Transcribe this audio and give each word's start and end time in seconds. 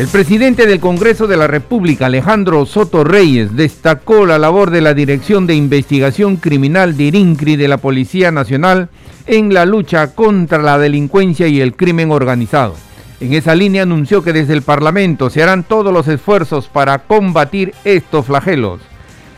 El 0.00 0.08
presidente 0.08 0.64
del 0.64 0.80
Congreso 0.80 1.26
de 1.26 1.36
la 1.36 1.46
República, 1.46 2.06
Alejandro 2.06 2.64
Soto 2.64 3.04
Reyes, 3.04 3.54
destacó 3.54 4.24
la 4.24 4.38
labor 4.38 4.70
de 4.70 4.80
la 4.80 4.94
Dirección 4.94 5.46
de 5.46 5.54
Investigación 5.54 6.38
Criminal 6.38 6.96
de 6.96 7.02
IRINCRI 7.02 7.56
de 7.56 7.68
la 7.68 7.76
Policía 7.76 8.30
Nacional 8.30 8.88
en 9.26 9.52
la 9.52 9.66
lucha 9.66 10.14
contra 10.14 10.56
la 10.56 10.78
delincuencia 10.78 11.48
y 11.48 11.60
el 11.60 11.76
crimen 11.76 12.12
organizado. 12.12 12.76
En 13.20 13.34
esa 13.34 13.54
línea 13.54 13.82
anunció 13.82 14.24
que 14.24 14.32
desde 14.32 14.54
el 14.54 14.62
Parlamento 14.62 15.28
se 15.28 15.42
harán 15.42 15.64
todos 15.64 15.92
los 15.92 16.08
esfuerzos 16.08 16.68
para 16.68 17.00
combatir 17.00 17.74
estos 17.84 18.24
flagelos. 18.24 18.80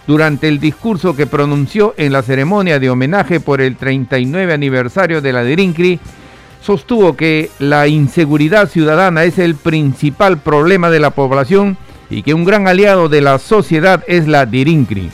Durante 0.07 0.47
el 0.47 0.61
discurso 0.61 1.17
que 1.17 1.27
pronunció 1.27 1.93
en 1.97 2.13
la 2.13 2.23
ceremonia 2.23 2.79
de 2.79 2.89
homenaje 2.89 3.41
por 3.41 3.61
el 3.61 3.75
39 3.75 4.53
aniversario 4.53 5.21
de 5.21 5.33
la 5.33 5.43
DIRINCRI, 5.43 5.99
sostuvo 6.63 7.17
que 7.17 7.51
la 7.59 7.89
inseguridad 7.89 8.69
ciudadana 8.69 9.25
es 9.25 9.39
el 9.39 9.57
principal 9.57 10.39
problema 10.39 10.91
de 10.91 11.01
la 11.01 11.11
población 11.11 11.77
y 12.09 12.23
que 12.23 12.35
un 12.35 12.45
gran 12.45 12.69
aliado 12.69 13.09
de 13.09 13.21
la 13.21 13.39
sociedad 13.39 14.05
es 14.07 14.29
la 14.29 14.47
DIRINCRI. 14.47 15.11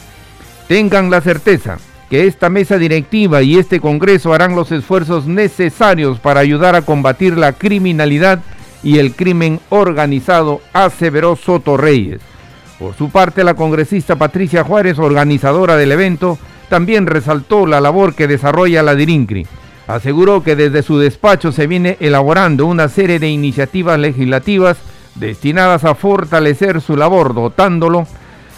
Tengan 0.69 1.11
la 1.11 1.21
certeza 1.21 1.79
que 2.11 2.27
esta 2.27 2.51
mesa 2.51 2.79
directiva 2.79 3.43
y 3.43 3.59
este 3.59 3.81
Congreso 3.81 4.33
harán 4.33 4.55
los 4.55 4.73
esfuerzos 4.73 5.27
necesarios 5.27 6.19
para 6.19 6.41
ayudar 6.41 6.75
a 6.75 6.83
combatir 6.83 7.37
la 7.37 7.53
criminalidad 7.53 8.41
y 8.83 8.99
el 8.99 9.15
crimen 9.15 9.61
organizado, 9.71 10.61
aseveró 10.73 11.37
Soto 11.37 11.77
Reyes. 11.77 12.21
Por 12.79 12.95
su 12.95 13.11
parte, 13.11 13.43
la 13.43 13.55
congresista 13.55 14.17
Patricia 14.17 14.63
Juárez, 14.63 14.99
organizadora 14.99 15.77
del 15.77 15.93
evento, 15.93 16.39
también 16.69 17.07
resaltó 17.07 17.67
la 17.67 17.81
labor 17.81 18.15
que 18.15 18.29
desarrolla 18.29 18.83
la 18.83 18.95
DIRINCRI 18.95 19.47
aseguró 19.89 20.45
que 20.45 20.55
desde 20.55 20.83
su 20.83 20.99
despacho 20.99 21.51
se 21.51 21.67
viene 21.67 21.97
elaborando 21.99 22.67
una 22.67 22.89
serie 22.89 23.19
de 23.19 23.31
iniciativas 23.31 23.99
legislativas 23.99 24.77
destinadas 25.17 25.85
a 25.85 25.97
fortalecer 25.97 26.81
su 26.81 26.97
labor, 26.97 27.35
dotándolo 27.35 28.07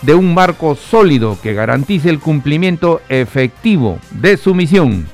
de 0.03 0.15
un 0.15 0.35
marco 0.35 0.75
sólido 0.75 1.39
que 1.43 1.55
garantice 1.55 2.11
el 2.11 2.19
cumplimiento 2.19 3.01
efectivo 3.09 3.99
de 4.11 4.37
su 4.37 4.55
misión. 4.55 5.07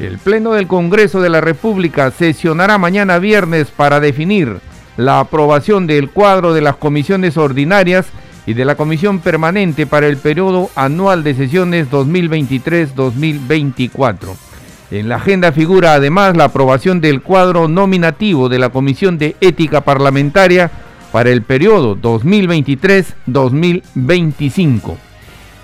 El 0.00 0.16
Pleno 0.18 0.52
del 0.52 0.68
Congreso 0.68 1.20
de 1.20 1.30
la 1.30 1.40
República 1.40 2.10
sesionará 2.10 2.78
mañana 2.78 3.18
viernes 3.18 3.68
para 3.68 3.98
definir 3.98 4.58
la 4.96 5.20
aprobación 5.20 5.86
del 5.86 6.10
cuadro 6.10 6.52
de 6.54 6.60
las 6.60 6.76
comisiones 6.76 7.36
ordinarias 7.36 8.06
y 8.46 8.54
de 8.54 8.64
la 8.64 8.76
comisión 8.76 9.18
permanente 9.18 9.86
para 9.86 10.06
el 10.06 10.16
periodo 10.16 10.70
anual 10.76 11.24
de 11.24 11.34
sesiones 11.34 11.90
2023-2024. 11.90 14.45
En 14.90 15.08
la 15.08 15.16
agenda 15.16 15.50
figura 15.50 15.94
además 15.94 16.36
la 16.36 16.44
aprobación 16.44 17.00
del 17.00 17.20
cuadro 17.20 17.66
nominativo 17.66 18.48
de 18.48 18.60
la 18.60 18.68
Comisión 18.68 19.18
de 19.18 19.34
Ética 19.40 19.80
Parlamentaria 19.80 20.70
para 21.10 21.30
el 21.30 21.42
periodo 21.42 21.96
2023-2025. 21.96 24.94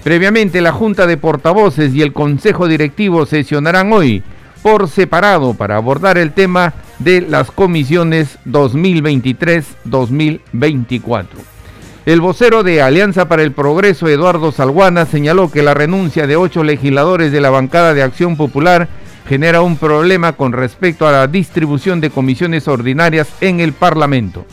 Previamente, 0.03 0.61
la 0.61 0.73
Junta 0.73 1.07
de 1.07 1.17
Portavoces 1.17 1.95
y 1.95 2.03
el 2.03 2.13
Consejo 2.13 2.67
Directivo 2.67 3.25
sesionarán 3.25 3.93
hoy 3.93 4.25
por 4.61 4.89
separado 4.89 5.55
para 5.55 5.77
abordar 5.77 6.19
el 6.19 6.33
tema 6.33 6.75
de 6.99 7.21
las 7.21 7.53
comisiones 7.53 8.41
2023-2024. 8.47 11.27
El 12.05 12.21
vocero 12.21 12.65
de 12.65 12.83
Alianza 12.83 13.29
para 13.29 13.45
el 13.45 13.53
Progreso, 13.53 14.09
Eduardo 14.09 14.51
Salguana, 14.51 15.07
señaló 15.07 15.53
que 15.53 15.63
la 15.63 15.75
renuncia 15.75 16.27
de 16.27 16.35
ocho 16.35 16.65
legisladores 16.65 17.31
de 17.31 17.41
la 17.41 17.51
bancada 17.51 17.95
de 17.95 18.03
Acción 18.03 18.37
Popular 18.37 18.89
genera 19.29 19.63
un 19.63 19.77
problema 19.77 20.33
con 20.33 20.53
respecto 20.53 21.07
a 21.07 21.13
la 21.13 21.27
distribución 21.27 22.01
de 22.01 22.11
comisiones 22.11 22.69
ordinarias 22.69 23.29
en 23.41 23.61
el 23.61 23.73
Parlamento. 23.73 24.45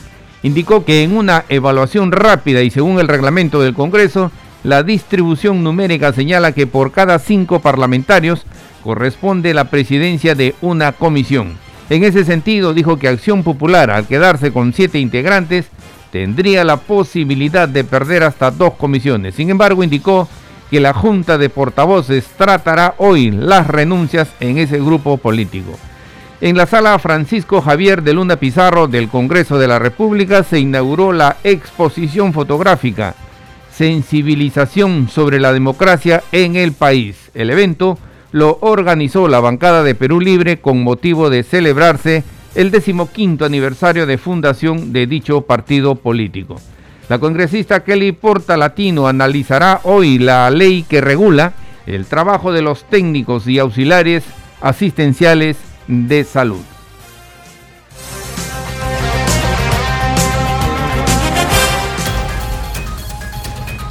Indicó 0.44 0.86
que 0.86 1.04
en 1.04 1.18
una 1.18 1.44
evaluación 1.50 2.12
rápida 2.12 2.62
y 2.62 2.70
según 2.70 3.00
el 3.00 3.08
reglamento 3.08 3.62
del 3.62 3.74
Congreso, 3.74 4.32
la 4.64 4.84
distribución 4.84 5.64
numérica 5.64 6.14
señala 6.14 6.52
que 6.52 6.68
por 6.68 6.92
cada 6.92 7.20
cinco 7.20 7.60
parlamentarios 7.60 8.46
corresponde 8.84 9.54
la 9.54 9.66
presidencia 9.66 10.36
de 10.36 10.56
una 10.62 10.92
comisión. 10.92 11.58
En 11.90 12.04
ese 12.04 12.24
sentido, 12.24 12.74
dijo 12.74 12.98
que 12.98 13.08
Acción 13.08 13.44
Popular, 13.44 13.90
al 13.90 14.06
quedarse 14.06 14.52
con 14.52 14.74
siete 14.74 15.00
integrantes, 15.00 15.66
tendría 16.12 16.64
la 16.64 16.78
posibilidad 16.78 17.68
de 17.68 17.84
perder 17.84 18.24
hasta 18.24 18.52
dos 18.52 18.74
comisiones. 18.76 19.36
Sin 19.36 19.50
embargo, 19.50 19.84
indicó 19.84 20.28
que 20.70 20.80
la 20.80 20.94
Junta 20.94 21.38
de 21.38 21.50
Portavoces 21.50 22.26
tratará 22.38 22.96
hoy 22.98 23.32
las 23.32 23.68
renuncias 23.68 24.30
en 24.40 24.58
ese 24.58 24.78
grupo 24.80 25.18
político. 25.18 25.78
En 26.42 26.56
la 26.56 26.66
sala 26.66 26.98
Francisco 27.00 27.62
Javier 27.62 28.02
de 28.02 28.14
Luna 28.14 28.38
Pizarro 28.38 28.88
del 28.88 29.10
Congreso 29.10 29.58
de 29.58 29.68
la 29.68 29.80
República 29.80 30.44
se 30.44 30.60
inauguró 30.60 31.12
la 31.12 31.38
exposición 31.44 32.32
fotográfica 32.34 33.16
Sensibilización 33.80 35.08
sobre 35.08 35.40
la 35.40 35.54
democracia 35.54 36.22
en 36.34 36.58
el 36.58 36.74
país. 36.74 37.32
El 37.34 37.50
evento 37.50 37.98
lo 38.34 38.58
organizó 38.62 39.30
la 39.30 39.40
bancada 39.40 39.84
de 39.84 39.96
Perú 39.96 40.20
Libre 40.20 40.60
con 40.60 40.84
motivo 40.84 41.30
de 41.30 41.44
celebrarse 41.44 42.26
el 42.56 42.72
decimoquinto 42.72 43.46
aniversario 43.46 44.06
de 44.06 44.18
fundación 44.18 44.92
de 44.92 45.08
dicho 45.08 45.42
partido 45.42 45.96
político. 45.96 46.60
La 47.10 47.18
congresista 47.18 47.84
Kelly 47.84 48.12
Porta 48.12 48.56
Latino 48.56 49.08
analizará 49.08 49.82
hoy 49.84 50.20
la 50.20 50.48
ley 50.52 50.84
que 50.84 51.02
regula 51.02 51.54
el 51.88 52.06
trabajo 52.06 52.52
de 52.52 52.62
los 52.62 52.84
técnicos 52.84 53.48
y 53.48 53.58
auxiliares 53.58 54.24
asistenciales 54.62 55.58
de 55.88 56.24
salud. 56.24 56.62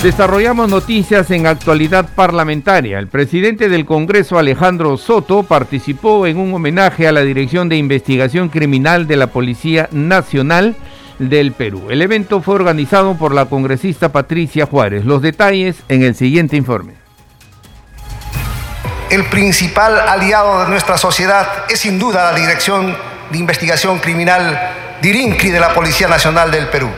Desarrollamos 0.01 0.69
noticias 0.69 1.29
en 1.33 1.49
actualidad 1.49 2.09
parlamentaria. 2.15 3.01
El 3.01 3.09
presidente 3.09 3.69
del 3.69 3.85
Congreso, 3.85 4.39
Alejandro 4.39 4.97
Soto, 4.97 5.43
participó 5.43 6.25
en 6.29 6.39
un 6.39 6.55
homenaje 6.55 7.09
a 7.09 7.13
la 7.13 7.23
Dirección 7.23 7.69
de 7.69 7.79
Investigación 7.79 8.49
Criminal 8.49 9.09
de 9.09 9.17
la 9.17 9.27
Policía 9.27 9.89
Nacional 9.91 10.77
del 11.19 11.53
Perú. 11.53 11.89
El 11.91 12.03
evento 12.03 12.41
fue 12.41 12.55
organizado 12.55 13.15
por 13.15 13.35
la 13.35 13.47
congresista 13.47 14.11
Patricia 14.11 14.67
Juárez. 14.67 15.05
Los 15.05 15.23
detalles 15.23 15.77
en 15.89 16.03
el 16.03 16.15
siguiente 16.15 16.57
informe. 16.57 16.95
El 19.11 19.25
principal 19.25 19.99
aliado 20.01 20.65
de 20.65 20.69
nuestra 20.69 20.99
sociedad 20.99 21.65
es 21.69 21.81
sin 21.81 21.99
duda 21.99 22.31
la 22.31 22.39
Dirección 22.39 22.95
de 23.31 23.39
Investigación 23.39 23.99
Criminal 24.01 24.99
DIRINCRI 25.01 25.51
de 25.51 25.61
la 25.61 25.73
Policía 25.73 26.09
Nacional 26.09 26.51
del 26.51 26.69
Perú. 26.69 26.91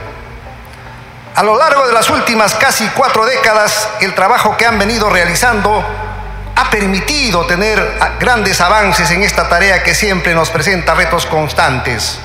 A 1.37 1.43
lo 1.45 1.57
largo 1.57 1.87
de 1.87 1.93
las 1.93 2.11
últimas 2.11 2.55
casi 2.55 2.89
cuatro 2.89 3.25
décadas, 3.25 3.89
el 4.01 4.15
trabajo 4.15 4.57
que 4.57 4.67
han 4.67 4.79
venido 4.79 5.09
realizando 5.09 5.85
ha 6.57 6.71
permitido 6.71 7.47
tener 7.47 7.99
grandes 8.19 8.61
avances 8.61 9.11
en 9.13 9.23
esta 9.23 9.49
tarea 9.49 9.83
que 9.83 9.95
siempre 9.95 10.35
nos 10.35 10.51
presenta 10.51 10.95
retos 10.95 11.27
constantes. 11.27 12.19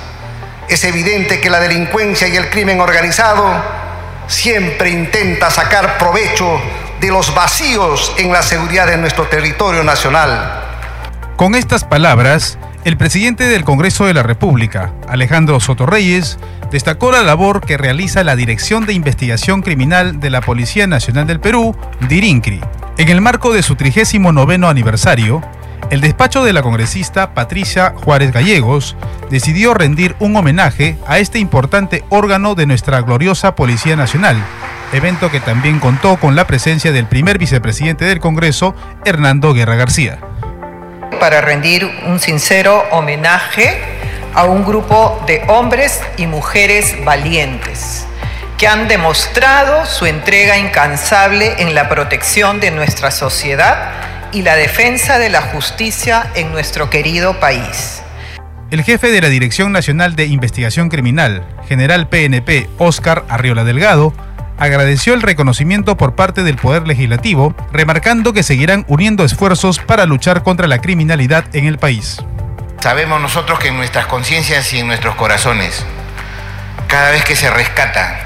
Es 0.68 0.82
evidente 0.84 1.40
que 1.40 1.48
la 1.48 1.60
delincuencia 1.60 2.26
y 2.26 2.36
el 2.36 2.50
crimen 2.50 2.80
organizado 2.80 3.44
siempre 4.26 4.90
intenta 4.90 5.50
sacar 5.50 5.96
provecho 5.98 6.60
de 7.00 7.08
los 7.08 7.34
vacíos 7.34 8.12
en 8.18 8.32
la 8.32 8.42
seguridad 8.42 8.86
de 8.86 8.96
nuestro 8.96 9.26
territorio 9.26 9.84
nacional. 9.84 10.64
Con 11.36 11.54
estas 11.54 11.84
palabras, 11.84 12.58
el 12.84 12.96
presidente 12.96 13.44
del 13.44 13.64
Congreso 13.64 14.06
de 14.06 14.14
la 14.14 14.22
República, 14.22 14.92
Alejandro 15.08 15.60
Sotorreyes, 15.60 16.38
destacó 16.70 17.12
la 17.12 17.22
labor 17.22 17.60
que 17.60 17.76
realiza 17.76 18.24
la 18.24 18.36
Dirección 18.36 18.86
de 18.86 18.92
Investigación 18.92 19.62
Criminal 19.62 20.18
de 20.18 20.30
la 20.30 20.40
Policía 20.40 20.86
Nacional 20.86 21.26
del 21.26 21.38
Perú, 21.38 21.76
DIRINCRI. 22.08 22.60
En 22.98 23.08
el 23.08 23.20
marco 23.20 23.52
de 23.52 23.62
su 23.62 23.76
39 23.76 24.66
aniversario, 24.66 25.42
el 25.90 26.00
despacho 26.00 26.42
de 26.44 26.52
la 26.52 26.62
congresista 26.62 27.32
Patricia 27.32 27.94
Juárez 28.04 28.32
Gallegos 28.32 28.96
decidió 29.30 29.74
rendir 29.74 30.16
un 30.18 30.34
homenaje 30.36 30.96
a 31.06 31.18
este 31.18 31.38
importante 31.38 32.04
órgano 32.08 32.54
de 32.54 32.66
nuestra 32.66 33.00
gloriosa 33.02 33.54
Policía 33.54 33.94
Nacional, 33.96 34.36
evento 34.92 35.30
que 35.30 35.40
también 35.40 35.78
contó 35.78 36.16
con 36.16 36.34
la 36.34 36.46
presencia 36.46 36.92
del 36.92 37.06
primer 37.06 37.38
vicepresidente 37.38 38.04
del 38.04 38.20
Congreso, 38.20 38.74
Hernando 39.04 39.54
Guerra 39.54 39.76
García. 39.76 40.18
Para 41.20 41.40
rendir 41.40 41.88
un 42.06 42.18
sincero 42.18 42.84
homenaje 42.90 43.80
a 44.34 44.44
un 44.44 44.64
grupo 44.64 45.22
de 45.26 45.42
hombres 45.48 46.02
y 46.16 46.26
mujeres 46.26 46.96
valientes 47.04 48.06
que 48.58 48.66
han 48.66 48.88
demostrado 48.88 49.84
su 49.86 50.06
entrega 50.06 50.56
incansable 50.56 51.54
en 51.58 51.74
la 51.74 51.88
protección 51.88 52.58
de 52.58 52.70
nuestra 52.70 53.10
sociedad 53.10 54.15
y 54.32 54.42
la 54.42 54.56
defensa 54.56 55.18
de 55.18 55.30
la 55.30 55.42
justicia 55.42 56.30
en 56.34 56.52
nuestro 56.52 56.90
querido 56.90 57.40
país. 57.40 58.02
El 58.70 58.82
jefe 58.82 59.10
de 59.10 59.20
la 59.20 59.28
Dirección 59.28 59.70
Nacional 59.72 60.16
de 60.16 60.26
Investigación 60.26 60.88
Criminal, 60.88 61.46
general 61.68 62.08
PNP 62.08 62.68
Oscar 62.78 63.24
Arriola 63.28 63.62
Delgado, 63.64 64.12
agradeció 64.58 65.14
el 65.14 65.22
reconocimiento 65.22 65.96
por 65.96 66.14
parte 66.14 66.42
del 66.42 66.56
Poder 66.56 66.86
Legislativo, 66.86 67.54
remarcando 67.72 68.32
que 68.32 68.42
seguirán 68.42 68.84
uniendo 68.88 69.24
esfuerzos 69.24 69.78
para 69.78 70.06
luchar 70.06 70.42
contra 70.42 70.66
la 70.66 70.80
criminalidad 70.80 71.44
en 71.54 71.66
el 71.66 71.78
país. 71.78 72.18
Sabemos 72.80 73.20
nosotros 73.20 73.58
que 73.58 73.68
en 73.68 73.76
nuestras 73.76 74.06
conciencias 74.06 74.72
y 74.72 74.78
en 74.80 74.86
nuestros 74.86 75.14
corazones, 75.14 75.84
cada 76.88 77.10
vez 77.10 77.24
que 77.24 77.36
se 77.36 77.50
rescata 77.50 78.20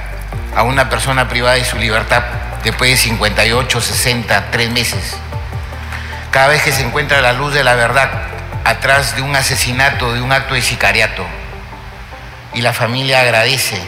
a 0.55 0.62
una 0.62 0.88
persona 0.88 1.29
privada 1.29 1.56
de 1.56 1.64
su 1.64 1.79
libertad 1.79 2.23
después 2.64 2.91
de 2.91 2.96
58, 2.96 3.81
60, 3.81 4.50
3 4.50 4.70
meses, 4.70 5.17
cada 6.31 6.49
vez 6.49 6.62
que 6.62 6.73
se 6.73 6.82
encuentra 6.82 7.21
la 7.21 7.32
luz 7.32 7.53
de 7.53 7.65
la 7.65 7.75
verdad 7.75 8.11
atrás 8.65 9.17
de 9.17 9.23
un 9.23 9.35
asesinato, 9.35 10.12
de 10.12 10.21
un 10.21 10.32
acto 10.32 10.55
de 10.55 10.62
sicariato, 10.62 11.27
y 12.55 12.62
la 12.62 12.73
familia 12.73 13.21
agradece, 13.21 13.81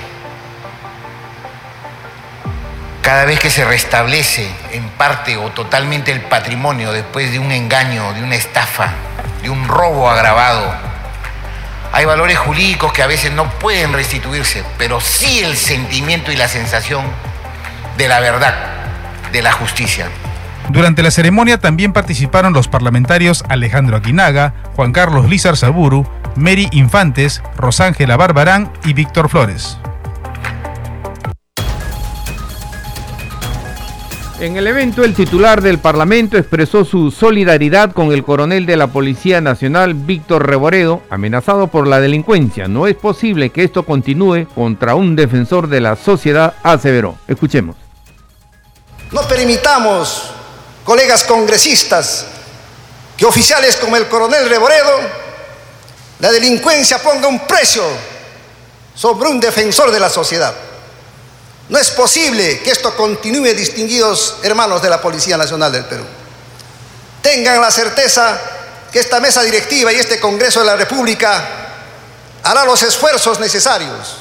cada 3.02 3.24
vez 3.24 3.40
que 3.40 3.50
se 3.50 3.64
restablece 3.64 4.48
en 4.70 4.88
parte 4.90 5.36
o 5.36 5.50
totalmente 5.50 6.12
el 6.12 6.20
patrimonio 6.22 6.92
después 6.92 7.32
de 7.32 7.38
un 7.38 7.50
engaño, 7.50 8.12
de 8.12 8.22
una 8.22 8.36
estafa, 8.36 8.90
de 9.42 9.50
un 9.50 9.66
robo 9.66 10.08
agravado, 10.08 10.72
hay 11.92 12.06
valores 12.06 12.38
jurídicos 12.38 12.92
que 12.92 13.02
a 13.02 13.06
veces 13.06 13.32
no 13.32 13.50
pueden 13.58 13.92
restituirse, 13.92 14.64
pero 14.78 15.00
sí 15.00 15.40
el 15.40 15.56
sentimiento 15.56 16.32
y 16.32 16.36
la 16.36 16.48
sensación 16.48 17.04
de 17.98 18.08
la 18.08 18.20
verdad, 18.20 18.54
de 19.30 19.42
la 19.42 19.52
justicia. 19.52 20.08
Durante 20.70 21.02
la 21.02 21.10
ceremonia 21.10 21.58
también 21.58 21.92
participaron 21.92 22.52
los 22.52 22.68
parlamentarios 22.68 23.44
Alejandro 23.48 23.96
Aquinaga, 23.96 24.54
Juan 24.74 24.92
Carlos 24.92 25.28
Lizar 25.28 25.56
Saburu, 25.56 26.06
Mary 26.36 26.68
Infantes, 26.72 27.42
Rosángela 27.56 28.16
Barbarán 28.16 28.72
y 28.84 28.94
Víctor 28.94 29.28
Flores. 29.28 29.78
En 34.42 34.56
el 34.56 34.66
evento, 34.66 35.04
el 35.04 35.14
titular 35.14 35.62
del 35.62 35.78
Parlamento 35.78 36.36
expresó 36.36 36.84
su 36.84 37.12
solidaridad 37.12 37.92
con 37.92 38.10
el 38.10 38.24
coronel 38.24 38.66
de 38.66 38.76
la 38.76 38.88
Policía 38.88 39.40
Nacional, 39.40 39.94
Víctor 39.94 40.48
Reboredo, 40.48 41.00
amenazado 41.10 41.68
por 41.68 41.86
la 41.86 42.00
delincuencia. 42.00 42.66
No 42.66 42.88
es 42.88 42.96
posible 42.96 43.50
que 43.50 43.62
esto 43.62 43.84
continúe 43.84 44.48
contra 44.52 44.96
un 44.96 45.14
defensor 45.14 45.68
de 45.68 45.80
la 45.80 45.94
sociedad, 45.94 46.54
aseveró. 46.64 47.14
Escuchemos. 47.28 47.76
No 49.12 49.20
permitamos, 49.28 50.34
colegas 50.84 51.24
congresistas, 51.24 52.24
que 53.16 53.26
oficiales 53.26 53.76
como 53.76 53.96
el 53.96 54.08
coronel 54.08 54.48
Reboredo, 54.48 55.00
la 56.20 56.30
delincuencia 56.32 56.98
ponga 56.98 57.28
un 57.28 57.46
precio 57.46 57.82
sobre 58.94 59.28
un 59.28 59.40
defensor 59.40 59.90
de 59.90 60.00
la 60.00 60.10
sociedad. 60.10 60.54
No 61.68 61.78
es 61.78 61.90
posible 61.90 62.60
que 62.60 62.70
esto 62.70 62.94
continúe, 62.96 63.54
distinguidos 63.54 64.36
hermanos 64.42 64.82
de 64.82 64.90
la 64.90 65.00
Policía 65.00 65.36
Nacional 65.36 65.72
del 65.72 65.84
Perú. 65.84 66.04
Tengan 67.22 67.60
la 67.60 67.70
certeza 67.70 68.38
que 68.92 68.98
esta 68.98 69.20
mesa 69.20 69.42
directiva 69.42 69.92
y 69.92 69.96
este 69.96 70.20
Congreso 70.20 70.60
de 70.60 70.66
la 70.66 70.76
República 70.76 71.48
hará 72.42 72.64
los 72.64 72.82
esfuerzos 72.82 73.40
necesarios 73.40 74.16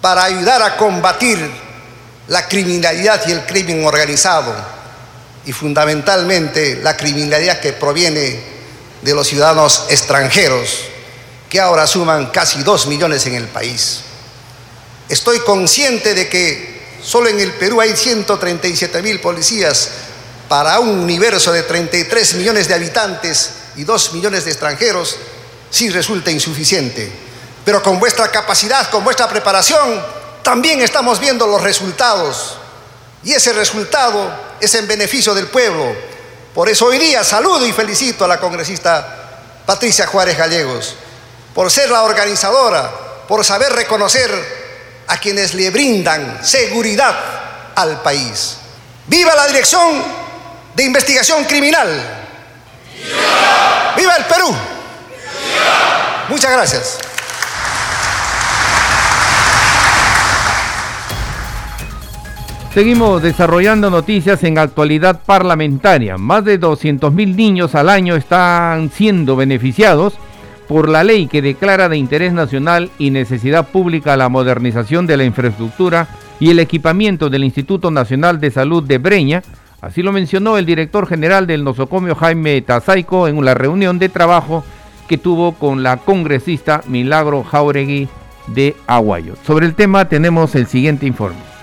para 0.00 0.24
ayudar 0.24 0.62
a 0.62 0.76
combatir 0.76 1.50
la 2.28 2.46
criminalidad 2.48 3.20
y 3.26 3.32
el 3.32 3.44
crimen 3.44 3.84
organizado 3.84 4.54
y 5.46 5.52
fundamentalmente 5.52 6.76
la 6.82 6.96
criminalidad 6.96 7.60
que 7.60 7.72
proviene 7.72 8.40
de 9.02 9.14
los 9.14 9.28
ciudadanos 9.28 9.84
extranjeros 9.90 10.86
que 11.48 11.60
ahora 11.60 11.86
suman 11.86 12.30
casi 12.30 12.62
dos 12.62 12.86
millones 12.86 13.26
en 13.26 13.34
el 13.34 13.46
país. 13.46 14.00
Estoy 15.08 15.38
consciente 15.40 16.14
de 16.14 16.28
que 16.28 16.98
solo 17.02 17.28
en 17.28 17.38
el 17.38 17.52
Perú 17.52 17.80
hay 17.80 17.94
137 17.94 19.02
mil 19.02 19.20
policías 19.20 19.90
para 20.48 20.80
un 20.80 20.88
universo 20.88 21.52
de 21.52 21.62
33 21.62 22.34
millones 22.34 22.68
de 22.68 22.74
habitantes 22.74 23.50
y 23.76 23.84
2 23.84 24.14
millones 24.14 24.44
de 24.44 24.50
extranjeros, 24.50 25.16
sí 25.70 25.90
resulta 25.90 26.30
insuficiente. 26.30 27.10
Pero 27.64 27.82
con 27.82 27.98
vuestra 27.98 28.30
capacidad, 28.30 28.90
con 28.90 29.04
vuestra 29.04 29.28
preparación, 29.28 30.02
también 30.42 30.80
estamos 30.80 31.20
viendo 31.20 31.46
los 31.46 31.62
resultados. 31.62 32.56
Y 33.22 33.32
ese 33.32 33.52
resultado 33.52 34.30
es 34.64 34.74
en 34.74 34.88
beneficio 34.88 35.34
del 35.34 35.46
pueblo. 35.46 35.94
Por 36.54 36.68
eso 36.68 36.86
hoy 36.86 36.98
día 36.98 37.24
saludo 37.24 37.66
y 37.66 37.72
felicito 37.72 38.24
a 38.24 38.28
la 38.28 38.40
congresista 38.40 39.62
Patricia 39.66 40.06
Juárez 40.06 40.36
Gallegos, 40.36 40.94
por 41.54 41.70
ser 41.70 41.90
la 41.90 42.02
organizadora, 42.02 42.90
por 43.26 43.44
saber 43.44 43.72
reconocer 43.72 44.30
a 45.06 45.16
quienes 45.18 45.54
le 45.54 45.70
brindan 45.70 46.44
seguridad 46.44 47.14
al 47.74 48.02
país. 48.02 48.56
¡Viva 49.06 49.34
la 49.34 49.46
Dirección 49.46 50.02
de 50.74 50.84
Investigación 50.84 51.44
Criminal! 51.44 51.88
¡Viva, 52.94 53.94
¡Viva 53.96 54.16
el 54.16 54.24
Perú! 54.24 54.54
Muchas 56.28 56.52
gracias. 56.52 56.98
Seguimos 62.74 63.22
desarrollando 63.22 63.88
noticias 63.88 64.42
en 64.42 64.58
actualidad 64.58 65.20
parlamentaria. 65.24 66.18
Más 66.18 66.44
de 66.44 66.58
200.000 66.58 67.36
niños 67.36 67.76
al 67.76 67.88
año 67.88 68.16
están 68.16 68.90
siendo 68.90 69.36
beneficiados 69.36 70.14
por 70.66 70.88
la 70.88 71.04
ley 71.04 71.28
que 71.28 71.40
declara 71.40 71.88
de 71.88 71.98
interés 71.98 72.32
nacional 72.32 72.90
y 72.98 73.10
necesidad 73.10 73.68
pública 73.68 74.16
la 74.16 74.28
modernización 74.28 75.06
de 75.06 75.16
la 75.16 75.22
infraestructura 75.22 76.08
y 76.40 76.50
el 76.50 76.58
equipamiento 76.58 77.30
del 77.30 77.44
Instituto 77.44 77.92
Nacional 77.92 78.40
de 78.40 78.50
Salud 78.50 78.82
de 78.82 78.98
Breña, 78.98 79.44
así 79.80 80.02
lo 80.02 80.10
mencionó 80.10 80.58
el 80.58 80.66
director 80.66 81.06
general 81.06 81.46
del 81.46 81.62
nosocomio 81.62 82.16
Jaime 82.16 82.60
Tazaico 82.60 83.28
en 83.28 83.44
la 83.44 83.54
reunión 83.54 84.00
de 84.00 84.08
trabajo 84.08 84.64
que 85.06 85.16
tuvo 85.16 85.52
con 85.52 85.84
la 85.84 85.98
congresista 85.98 86.82
Milagro 86.88 87.44
Jauregui 87.44 88.08
de 88.48 88.74
Aguayo. 88.88 89.36
Sobre 89.46 89.66
el 89.66 89.76
tema 89.76 90.08
tenemos 90.08 90.56
el 90.56 90.66
siguiente 90.66 91.06
informe. 91.06 91.53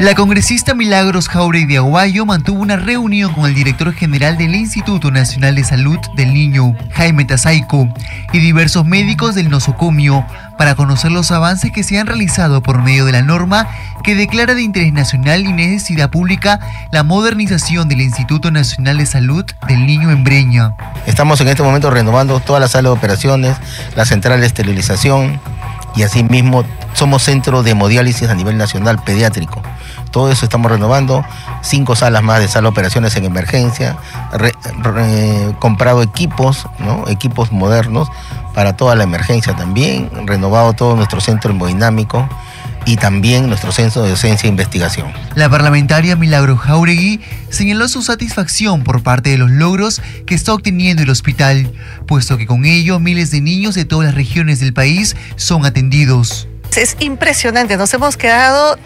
La 0.00 0.14
congresista 0.14 0.74
Milagros 0.74 1.28
Jauregui 1.28 1.74
Aguayo 1.74 2.24
mantuvo 2.24 2.62
una 2.62 2.76
reunión 2.76 3.34
con 3.34 3.46
el 3.46 3.54
director 3.54 3.92
general 3.92 4.38
del 4.38 4.54
Instituto 4.54 5.10
Nacional 5.10 5.56
de 5.56 5.64
Salud 5.64 5.98
del 6.14 6.32
Niño, 6.32 6.76
Jaime 6.92 7.24
Tazaico, 7.24 7.88
y 8.32 8.38
diversos 8.38 8.86
médicos 8.86 9.34
del 9.34 9.50
nosocomio 9.50 10.24
para 10.56 10.76
conocer 10.76 11.10
los 11.10 11.32
avances 11.32 11.72
que 11.72 11.82
se 11.82 11.98
han 11.98 12.06
realizado 12.06 12.62
por 12.62 12.80
medio 12.80 13.06
de 13.06 13.12
la 13.12 13.22
norma 13.22 13.66
que 14.04 14.14
declara 14.14 14.54
de 14.54 14.62
interés 14.62 14.92
nacional 14.92 15.44
y 15.44 15.52
necesidad 15.52 16.10
pública 16.10 16.60
la 16.92 17.02
modernización 17.02 17.88
del 17.88 18.00
Instituto 18.00 18.52
Nacional 18.52 18.98
de 18.98 19.06
Salud 19.06 19.44
del 19.66 19.84
Niño 19.84 20.12
en 20.12 20.22
Breña. 20.22 20.76
Estamos 21.06 21.40
en 21.40 21.48
este 21.48 21.64
momento 21.64 21.90
renovando 21.90 22.38
toda 22.38 22.60
la 22.60 22.68
sala 22.68 22.90
de 22.90 22.94
operaciones, 22.94 23.56
la 23.96 24.04
central 24.04 24.40
de 24.42 24.46
esterilización 24.46 25.40
y 25.96 26.04
asimismo 26.04 26.64
somos 26.94 27.24
centro 27.24 27.64
de 27.64 27.72
hemodiálisis 27.72 28.28
a 28.28 28.34
nivel 28.36 28.56
nacional 28.56 29.02
pediátrico. 29.02 29.60
Todo 30.10 30.30
eso 30.30 30.44
estamos 30.44 30.70
renovando, 30.70 31.24
cinco 31.62 31.96
salas 31.96 32.22
más 32.22 32.40
de 32.40 32.48
sala 32.48 32.62
de 32.62 32.68
operaciones 32.68 33.14
en 33.16 33.24
emergencia, 33.24 33.96
comprado 35.58 36.02
equipos, 36.02 36.66
¿no? 36.78 37.08
equipos 37.08 37.52
modernos 37.52 38.08
para 38.54 38.76
toda 38.76 38.94
la 38.96 39.04
emergencia 39.04 39.54
también, 39.54 40.10
renovado 40.26 40.72
todo 40.72 40.96
nuestro 40.96 41.20
centro 41.20 41.52
hemodinámico 41.52 42.28
y 42.88 42.96
también 42.96 43.48
nuestro 43.48 43.70
centro 43.70 44.02
de 44.02 44.10
docencia 44.10 44.46
e 44.46 44.50
investigación. 44.50 45.12
La 45.34 45.50
parlamentaria 45.50 46.16
Milagro 46.16 46.56
Jauregui 46.56 47.20
señaló 47.50 47.86
su 47.86 48.02
satisfacción 48.02 48.82
por 48.82 49.02
parte 49.02 49.30
de 49.30 49.38
los 49.38 49.50
logros 49.50 50.00
que 50.26 50.34
está 50.34 50.54
obteniendo 50.54 51.02
el 51.02 51.10
hospital, 51.10 51.70
puesto 52.06 52.38
que 52.38 52.46
con 52.46 52.64
ello 52.64 52.98
miles 52.98 53.30
de 53.30 53.42
niños 53.42 53.74
de 53.74 53.84
todas 53.84 54.06
las 54.06 54.14
regiones 54.14 54.58
del 54.58 54.72
país 54.72 55.16
son 55.36 55.66
atendidos. 55.66 56.48
Es 56.76 56.96
impresionante, 57.00 57.76
nos 57.76 57.92
hemos 57.92 58.16
quedado 58.16 58.78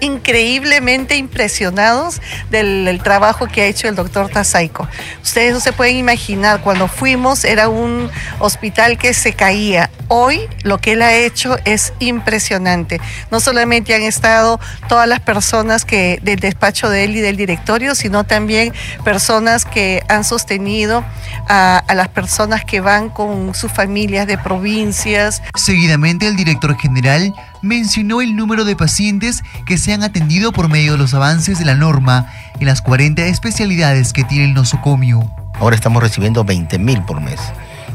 increíblemente 0.00 1.16
impresionados 1.16 2.20
del, 2.50 3.00
trabajo 3.02 3.46
que 3.46 3.62
ha 3.62 3.66
hecho 3.66 3.88
el 3.88 3.94
doctor 3.94 4.28
Tazaico. 4.28 4.88
Ustedes 5.22 5.52
no 5.52 5.60
se 5.60 5.72
pueden 5.72 5.96
imaginar, 5.96 6.60
cuando 6.60 6.88
fuimos 6.88 7.44
era 7.44 7.68
un 7.68 8.10
hospital 8.38 8.98
que 8.98 9.14
se 9.14 9.32
caía. 9.32 9.90
Hoy 10.08 10.40
lo 10.62 10.78
que 10.78 10.92
él 10.92 11.02
ha 11.02 11.14
hecho 11.14 11.56
es 11.64 11.92
impresionante. 11.98 13.00
No 13.30 13.40
solamente 13.40 13.94
han 13.94 14.02
estado 14.02 14.60
todas 14.88 15.08
las 15.08 15.20
personas 15.20 15.84
que 15.84 16.18
del 16.22 16.40
despacho 16.40 16.88
de 16.88 17.04
él 17.04 17.16
y 17.16 17.20
del 17.20 17.36
directorio, 17.36 17.94
sino 17.94 18.24
también 18.24 18.72
personas 19.04 19.64
que 19.64 20.02
han 20.08 20.24
sostenido 20.24 21.04
a, 21.48 21.78
a 21.78 21.94
las 21.94 22.08
personas 22.08 22.64
que 22.64 22.80
van 22.80 23.08
con 23.08 23.54
sus 23.54 23.72
familias 23.72 24.26
de 24.26 24.38
provincias. 24.38 25.42
Seguidamente 25.54 26.26
el 26.26 26.36
director 26.36 26.76
general 26.76 27.34
mencionó 27.62 28.20
el 28.20 28.36
número 28.36 28.64
de 28.64 28.76
pacientes 28.76 29.42
que 29.66 29.78
se 29.78 29.92
han 29.92 30.02
atendido 30.02 30.52
por 30.52 30.68
medio 30.68 30.92
de 30.92 30.98
los 30.98 31.14
avances 31.14 31.58
de 31.58 31.64
la 31.64 31.74
norma 31.74 32.26
en 32.60 32.66
las 32.66 32.82
40 32.82 33.22
especialidades 33.26 34.12
que 34.12 34.24
tiene 34.24 34.44
el 34.46 34.54
nosocomio. 34.54 35.30
Ahora 35.58 35.76
estamos 35.76 36.02
recibiendo 36.02 36.44
20.000 36.44 37.04
por 37.06 37.20
mes, 37.20 37.40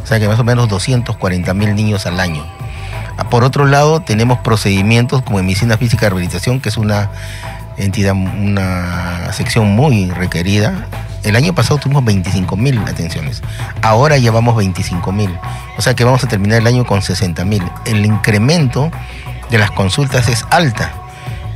o 0.04 0.08
sea 0.08 0.20
que 0.20 0.28
más 0.28 0.40
o 0.40 0.44
menos 0.44 0.68
240.000 0.70 1.76
niños 1.76 2.06
al 2.06 2.20
año. 2.20 2.44
Ah, 3.18 3.30
por 3.30 3.44
otro 3.44 3.66
lado, 3.66 4.02
tenemos 4.02 4.40
procedimientos 4.40 5.22
como 5.22 5.42
medicina 5.44 5.78
física 5.78 6.06
y 6.06 6.10
rehabilitación, 6.10 6.60
que 6.60 6.70
es 6.70 6.78
una 6.78 7.12
entidad, 7.78 8.14
una 8.14 9.32
sección 9.34 9.76
muy 9.76 10.10
requerida. 10.10 10.88
El 11.24 11.36
año 11.36 11.54
pasado 11.54 11.80
tuvimos 11.80 12.04
25 12.04 12.58
mil 12.58 12.80
atenciones, 12.80 13.44
ahora 13.84 14.18
llevamos 14.18 14.56
25 14.56 15.12
mil, 15.12 15.30
o 15.78 15.82
sea 15.82 15.94
que 15.94 16.04
vamos 16.04 16.24
a 16.24 16.28
terminar 16.28 16.60
el 16.60 16.68
año 16.68 16.84
con 16.84 17.04
60 17.04 17.46
mil. 17.46 17.64
El 17.86 18.04
incremento 18.06 18.90
de 19.52 19.58
las 19.60 19.72
consultas 19.72 20.28
es 20.28 20.46
alta 20.50 20.92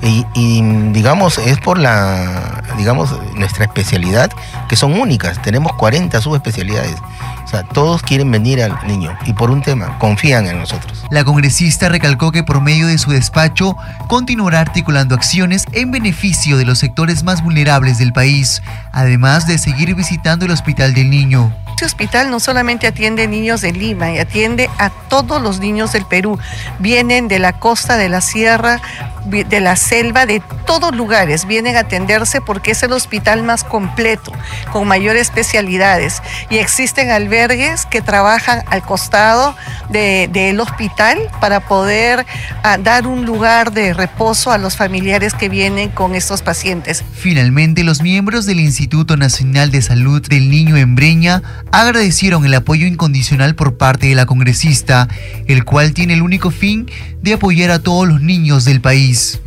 y, 0.01 0.61
digamos 0.91 1.39
es 1.39 1.57
por 1.57 1.79
la 1.79 2.61
digamos 2.77 3.15
nuestra 3.33 3.65
especialidad 3.65 4.29
que 4.69 4.75
son 4.75 4.99
únicas 4.99 5.41
tenemos 5.41 5.73
40 5.73 6.21
subespecialidades 6.21 6.97
o 7.45 7.47
sea, 7.47 7.61
todos 7.61 8.01
quieren 8.01 8.31
venir 8.31 8.63
al 8.63 8.75
niño 8.87 9.15
y 9.27 9.33
por 9.33 9.51
un 9.51 9.61
tema, 9.61 9.99
confían 9.99 10.47
en 10.47 10.57
nosotros. 10.57 11.05
La 11.11 11.23
congresista 11.23 11.89
recalcó 11.89 12.31
que 12.31 12.43
por 12.43 12.59
medio 12.59 12.87
de 12.87 12.97
su 12.97 13.11
despacho 13.11 13.77
continuará 14.07 14.61
articulando 14.61 15.13
acciones 15.13 15.65
en 15.71 15.91
beneficio 15.91 16.57
de 16.57 16.65
los 16.65 16.79
sectores 16.79 17.23
más 17.23 17.43
vulnerables 17.43 17.99
del 17.99 18.13
país, 18.13 18.63
además 18.91 19.45
de 19.45 19.59
seguir 19.59 19.93
visitando 19.93 20.45
el 20.45 20.51
Hospital 20.51 20.95
del 20.95 21.11
Niño. 21.11 21.53
Este 21.75 21.87
hospital 21.87 22.31
no 22.31 22.39
solamente 22.39 22.87
atiende 22.87 23.27
niños 23.27 23.59
de 23.59 23.73
Lima, 23.73 24.09
y 24.13 24.17
atiende 24.17 24.69
a 24.77 24.89
todos 24.89 25.41
los 25.41 25.59
niños 25.59 25.91
del 25.91 26.05
Perú. 26.05 26.39
Vienen 26.79 27.27
de 27.27 27.37
la 27.37 27.59
costa, 27.59 27.97
de 27.97 28.07
la 28.07 28.21
sierra, 28.21 28.79
de 29.25 29.59
la 29.59 29.75
selva, 29.75 30.25
de 30.25 30.41
todos 30.65 30.95
lugares. 30.95 31.45
Vienen 31.45 31.75
a 31.75 31.81
atenderse 31.81 32.39
porque 32.39 32.71
es 32.71 32.83
el 32.83 32.93
hospital 32.93 33.43
más 33.43 33.65
completo, 33.65 34.31
con 34.71 34.87
mayores 34.87 35.23
especialidades. 35.23 36.21
Y 36.49 36.59
existen 36.59 37.11
albergues 37.11 37.85
que 37.85 38.01
trabajan 38.01 38.63
al 38.67 38.81
costado 38.81 39.53
del 39.89 40.31
de, 40.31 40.57
hospital 40.57 41.19
para 41.41 41.59
poder 41.59 42.25
a, 42.63 42.77
dar 42.77 43.05
un 43.05 43.25
lugar 43.25 43.73
de 43.73 43.93
reposo 43.93 44.51
a 44.51 44.57
los 44.57 44.77
familiares 44.77 45.33
que 45.33 45.49
vienen 45.49 45.89
con 45.89 46.15
estos 46.15 46.41
pacientes. 46.41 47.03
Finalmente, 47.13 47.83
los 47.83 48.01
miembros 48.01 48.45
del 48.45 48.61
Instituto 48.61 49.17
Nacional 49.17 49.71
de 49.71 49.81
Salud 49.81 50.25
del 50.25 50.49
Niño 50.49 50.77
en 50.77 50.95
Breña 50.95 51.41
agradecieron 51.71 52.45
el 52.45 52.53
apoyo 52.53 52.87
incondicional 52.87 53.55
por 53.55 53.77
parte 53.77 54.07
de 54.07 54.15
la 54.15 54.25
congresista, 54.25 55.07
el 55.47 55.65
cual 55.65 55.93
tiene 55.93 56.13
el 56.13 56.21
único 56.21 56.51
fin 56.51 56.89
de 57.21 57.33
apoyar 57.33 57.71
a 57.71 57.79
todos 57.79 58.07
los 58.07 58.21
niños 58.21 58.65
del 58.65 58.81
país. 58.81 59.41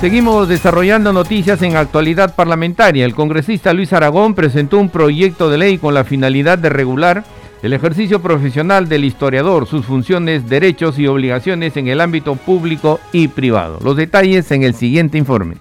Seguimos 0.00 0.48
desarrollando 0.48 1.12
noticias 1.12 1.62
en 1.62 1.76
actualidad 1.76 2.34
parlamentaria. 2.34 3.04
El 3.04 3.14
congresista 3.14 3.72
Luis 3.72 3.92
Aragón 3.92 4.34
presentó 4.34 4.78
un 4.78 4.88
proyecto 4.88 5.48
de 5.48 5.58
ley 5.58 5.78
con 5.78 5.94
la 5.94 6.02
finalidad 6.02 6.58
de 6.58 6.70
regular 6.70 7.24
el 7.62 7.72
ejercicio 7.72 8.20
profesional 8.20 8.88
del 8.88 9.04
historiador, 9.04 9.68
sus 9.68 9.86
funciones, 9.86 10.48
derechos 10.48 10.98
y 10.98 11.06
obligaciones 11.06 11.76
en 11.76 11.86
el 11.86 12.00
ámbito 12.00 12.34
público 12.34 12.98
y 13.12 13.28
privado. 13.28 13.78
Los 13.84 13.96
detalles 13.96 14.50
en 14.50 14.64
el 14.64 14.74
siguiente 14.74 15.16
informe. 15.16 15.58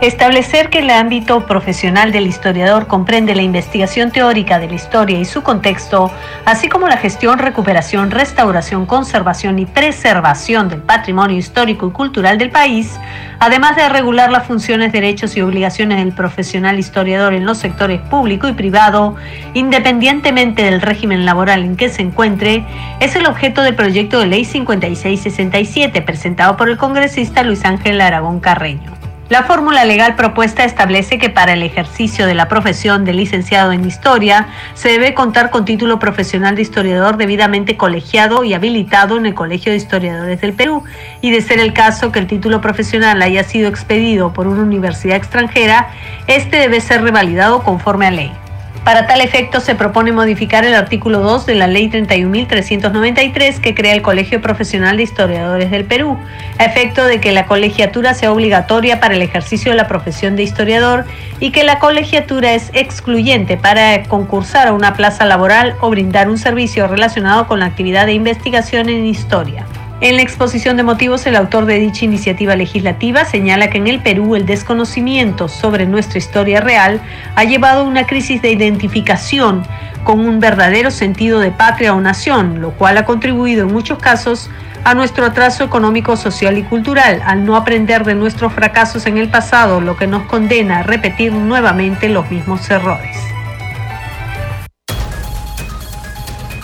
Establecer 0.00 0.70
que 0.70 0.78
el 0.78 0.90
ámbito 0.90 1.44
profesional 1.44 2.12
del 2.12 2.28
historiador 2.28 2.86
comprende 2.86 3.34
la 3.34 3.42
investigación 3.42 4.12
teórica 4.12 4.60
de 4.60 4.68
la 4.68 4.74
historia 4.74 5.18
y 5.18 5.24
su 5.24 5.42
contexto, 5.42 6.12
así 6.44 6.68
como 6.68 6.86
la 6.86 6.98
gestión, 6.98 7.40
recuperación, 7.40 8.12
restauración, 8.12 8.86
conservación 8.86 9.58
y 9.58 9.66
preservación 9.66 10.68
del 10.68 10.82
patrimonio 10.82 11.36
histórico 11.36 11.88
y 11.88 11.90
cultural 11.90 12.38
del 12.38 12.50
país, 12.50 12.96
además 13.40 13.74
de 13.74 13.88
regular 13.88 14.30
las 14.30 14.46
funciones, 14.46 14.92
derechos 14.92 15.36
y 15.36 15.40
obligaciones 15.40 15.98
del 15.98 16.12
profesional 16.12 16.78
historiador 16.78 17.34
en 17.34 17.44
los 17.44 17.58
sectores 17.58 18.00
público 18.02 18.46
y 18.46 18.52
privado, 18.52 19.16
independientemente 19.54 20.62
del 20.62 20.80
régimen 20.80 21.26
laboral 21.26 21.64
en 21.64 21.76
que 21.76 21.88
se 21.88 22.02
encuentre, 22.02 22.64
es 23.00 23.16
el 23.16 23.26
objeto 23.26 23.62
del 23.62 23.74
proyecto 23.74 24.20
de 24.20 24.26
ley 24.26 24.44
5667 24.44 26.02
presentado 26.02 26.56
por 26.56 26.68
el 26.68 26.76
congresista 26.76 27.42
Luis 27.42 27.64
Ángel 27.64 28.00
Aragón 28.00 28.38
Carreño. 28.38 28.97
La 29.28 29.42
fórmula 29.42 29.84
legal 29.84 30.16
propuesta 30.16 30.64
establece 30.64 31.18
que 31.18 31.28
para 31.28 31.52
el 31.52 31.62
ejercicio 31.62 32.26
de 32.26 32.34
la 32.34 32.48
profesión 32.48 33.04
de 33.04 33.12
licenciado 33.12 33.72
en 33.72 33.84
historia 33.84 34.48
se 34.72 34.88
debe 34.88 35.12
contar 35.12 35.50
con 35.50 35.66
título 35.66 35.98
profesional 35.98 36.56
de 36.56 36.62
historiador 36.62 37.18
debidamente 37.18 37.76
colegiado 37.76 38.42
y 38.42 38.54
habilitado 38.54 39.18
en 39.18 39.26
el 39.26 39.34
Colegio 39.34 39.70
de 39.70 39.76
Historiadores 39.76 40.40
del 40.40 40.54
Perú 40.54 40.82
y 41.20 41.30
de 41.30 41.42
ser 41.42 41.60
el 41.60 41.74
caso 41.74 42.10
que 42.10 42.20
el 42.20 42.26
título 42.26 42.62
profesional 42.62 43.20
haya 43.20 43.44
sido 43.44 43.68
expedido 43.68 44.32
por 44.32 44.46
una 44.46 44.62
universidad 44.62 45.18
extranjera, 45.18 45.90
este 46.26 46.56
debe 46.56 46.80
ser 46.80 47.02
revalidado 47.02 47.62
conforme 47.62 48.06
a 48.06 48.10
ley. 48.10 48.47
Para 48.88 49.06
tal 49.06 49.20
efecto, 49.20 49.60
se 49.60 49.74
propone 49.74 50.12
modificar 50.12 50.64
el 50.64 50.74
artículo 50.74 51.20
2 51.20 51.44
de 51.44 51.54
la 51.56 51.66
Ley 51.66 51.90
31.393 51.90 53.60
que 53.60 53.74
crea 53.74 53.92
el 53.92 54.00
Colegio 54.00 54.40
Profesional 54.40 54.96
de 54.96 55.02
Historiadores 55.02 55.70
del 55.70 55.84
Perú, 55.84 56.18
a 56.56 56.64
efecto 56.64 57.04
de 57.04 57.20
que 57.20 57.32
la 57.32 57.44
colegiatura 57.44 58.14
sea 58.14 58.32
obligatoria 58.32 58.98
para 58.98 59.14
el 59.14 59.20
ejercicio 59.20 59.72
de 59.72 59.76
la 59.76 59.88
profesión 59.88 60.36
de 60.36 60.44
historiador 60.44 61.04
y 61.38 61.50
que 61.50 61.64
la 61.64 61.80
colegiatura 61.80 62.54
es 62.54 62.70
excluyente 62.72 63.58
para 63.58 64.04
concursar 64.04 64.68
a 64.68 64.72
una 64.72 64.94
plaza 64.94 65.26
laboral 65.26 65.76
o 65.82 65.90
brindar 65.90 66.30
un 66.30 66.38
servicio 66.38 66.86
relacionado 66.86 67.46
con 67.46 67.60
la 67.60 67.66
actividad 67.66 68.06
de 68.06 68.14
investigación 68.14 68.88
en 68.88 69.04
historia. 69.04 69.66
En 70.00 70.14
la 70.14 70.22
exposición 70.22 70.76
de 70.76 70.84
motivos, 70.84 71.26
el 71.26 71.34
autor 71.34 71.66
de 71.66 71.80
dicha 71.80 72.04
iniciativa 72.04 72.54
legislativa 72.54 73.24
señala 73.24 73.68
que 73.68 73.78
en 73.78 73.88
el 73.88 74.00
Perú 74.00 74.36
el 74.36 74.46
desconocimiento 74.46 75.48
sobre 75.48 75.86
nuestra 75.86 76.18
historia 76.18 76.60
real 76.60 77.00
ha 77.34 77.42
llevado 77.42 77.80
a 77.80 77.84
una 77.84 78.06
crisis 78.06 78.40
de 78.40 78.52
identificación 78.52 79.64
con 80.04 80.20
un 80.20 80.38
verdadero 80.38 80.92
sentido 80.92 81.40
de 81.40 81.50
patria 81.50 81.94
o 81.94 82.00
nación, 82.00 82.60
lo 82.60 82.70
cual 82.70 82.96
ha 82.96 83.04
contribuido 83.04 83.66
en 83.66 83.72
muchos 83.72 83.98
casos 83.98 84.48
a 84.84 84.94
nuestro 84.94 85.26
atraso 85.26 85.64
económico, 85.64 86.16
social 86.16 86.56
y 86.58 86.62
cultural, 86.62 87.20
al 87.26 87.44
no 87.44 87.56
aprender 87.56 88.04
de 88.04 88.14
nuestros 88.14 88.52
fracasos 88.52 89.04
en 89.06 89.18
el 89.18 89.28
pasado, 89.28 89.80
lo 89.80 89.96
que 89.96 90.06
nos 90.06 90.22
condena 90.28 90.78
a 90.78 90.82
repetir 90.84 91.32
nuevamente 91.32 92.08
los 92.08 92.30
mismos 92.30 92.70
errores. 92.70 93.27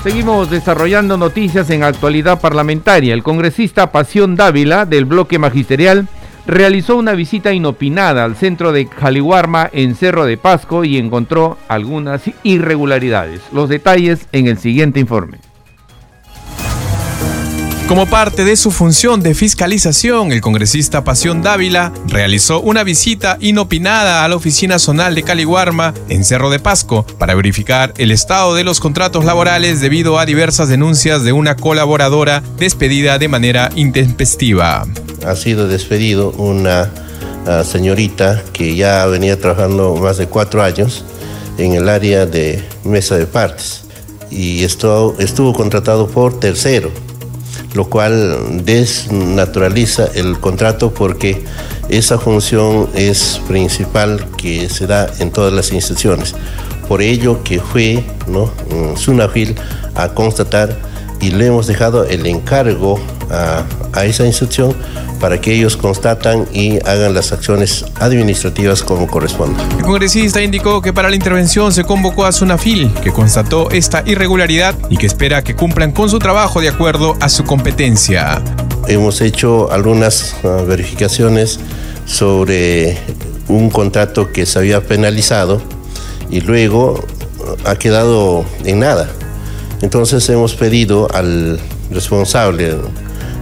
Seguimos 0.04 0.50
desarrollando 0.50 1.16
noticias 1.16 1.70
en 1.70 1.82
actualidad 1.82 2.38
parlamentaria. 2.38 3.14
El 3.14 3.22
congresista 3.22 3.90
Pasión 3.90 4.36
Dávila 4.36 4.84
del 4.84 5.06
bloque 5.06 5.38
magisterial 5.38 6.08
realizó 6.46 6.96
una 6.96 7.12
visita 7.12 7.54
inopinada 7.54 8.22
al 8.22 8.36
centro 8.36 8.72
de 8.72 8.84
Jaliwarma 8.84 9.70
en 9.72 9.94
Cerro 9.94 10.26
de 10.26 10.36
Pasco 10.36 10.84
y 10.84 10.98
encontró 10.98 11.56
algunas 11.68 12.20
irregularidades. 12.42 13.40
Los 13.50 13.70
detalles 13.70 14.28
en 14.32 14.46
el 14.46 14.58
siguiente 14.58 15.00
informe. 15.00 15.38
Como 17.88 18.06
parte 18.06 18.46
de 18.46 18.56
su 18.56 18.70
función 18.70 19.20
de 19.20 19.34
fiscalización, 19.34 20.32
el 20.32 20.40
congresista 20.40 21.04
Pasión 21.04 21.42
Dávila 21.42 21.92
realizó 22.06 22.62
una 22.62 22.82
visita 22.82 23.36
inopinada 23.40 24.24
a 24.24 24.28
la 24.28 24.36
oficina 24.36 24.78
zonal 24.78 25.14
de 25.14 25.22
Caliwarma 25.22 25.92
en 26.08 26.24
Cerro 26.24 26.48
de 26.48 26.58
Pasco 26.58 27.04
para 27.18 27.34
verificar 27.34 27.92
el 27.98 28.10
estado 28.10 28.54
de 28.54 28.64
los 28.64 28.80
contratos 28.80 29.26
laborales 29.26 29.82
debido 29.82 30.18
a 30.18 30.24
diversas 30.24 30.70
denuncias 30.70 31.24
de 31.24 31.32
una 31.32 31.56
colaboradora 31.56 32.42
despedida 32.58 33.18
de 33.18 33.28
manera 33.28 33.68
intempestiva. 33.76 34.86
Ha 35.26 35.36
sido 35.36 35.68
despedido 35.68 36.30
una 36.30 36.90
uh, 37.46 37.64
señorita 37.64 38.42
que 38.54 38.76
ya 38.76 39.04
venía 39.04 39.38
trabajando 39.38 39.94
más 39.96 40.16
de 40.16 40.26
cuatro 40.26 40.62
años 40.62 41.04
en 41.58 41.74
el 41.74 41.90
área 41.90 42.24
de 42.24 42.66
mesa 42.82 43.18
de 43.18 43.26
partes 43.26 43.82
y 44.30 44.64
estuvo 44.64 45.52
contratado 45.52 46.08
por 46.08 46.40
tercero 46.40 46.90
lo 47.74 47.90
cual 47.90 48.64
desnaturaliza 48.64 50.06
el 50.14 50.38
contrato 50.38 50.94
porque 50.94 51.44
esa 51.88 52.18
función 52.18 52.88
es 52.94 53.40
principal 53.46 54.24
que 54.36 54.68
se 54.68 54.86
da 54.86 55.12
en 55.18 55.30
todas 55.30 55.52
las 55.52 55.72
instituciones. 55.72 56.34
Por 56.88 57.02
ello 57.02 57.42
que 57.42 57.60
fue 57.60 58.04
¿no? 58.26 58.50
Sunafil 58.96 59.54
a 59.94 60.08
constatar 60.08 60.76
y 61.20 61.30
le 61.30 61.46
hemos 61.46 61.66
dejado 61.66 62.04
el 62.04 62.26
encargo 62.26 63.00
a, 63.30 63.64
a 63.92 64.04
esa 64.04 64.26
institución 64.26 64.74
para 65.20 65.40
que 65.40 65.54
ellos 65.54 65.76
constatan 65.76 66.46
y 66.52 66.78
hagan 66.86 67.14
las 67.14 67.32
acciones 67.32 67.84
administrativas 67.98 68.82
como 68.82 69.06
corresponde. 69.06 69.62
El 69.78 69.82
congresista 69.82 70.42
indicó 70.42 70.82
que 70.82 70.92
para 70.92 71.08
la 71.08 71.14
intervención 71.14 71.72
se 71.72 71.84
convocó 71.84 72.26
a 72.26 72.32
Sunafil, 72.32 72.92
que 73.02 73.10
constató 73.10 73.70
esta 73.70 74.02
irregularidad 74.04 74.74
y 74.90 74.98
que 74.98 75.06
espera 75.06 75.42
que 75.42 75.54
cumplan 75.54 75.92
con 75.92 76.10
su 76.10 76.18
trabajo 76.18 76.60
de 76.60 76.68
acuerdo 76.68 77.16
a 77.20 77.28
su 77.28 77.44
competencia. 77.44 78.42
Hemos 78.86 79.22
hecho 79.22 79.72
algunas 79.72 80.36
uh, 80.42 80.66
verificaciones 80.66 81.58
sobre 82.04 82.98
un 83.48 83.70
contrato 83.70 84.30
que 84.30 84.44
se 84.44 84.58
había 84.58 84.82
penalizado 84.82 85.62
y 86.28 86.40
luego 86.42 87.02
ha 87.64 87.76
quedado 87.76 88.44
en 88.64 88.80
nada. 88.80 89.08
Entonces 89.84 90.26
hemos 90.30 90.54
pedido 90.54 91.08
al 91.12 91.60
responsable 91.90 92.74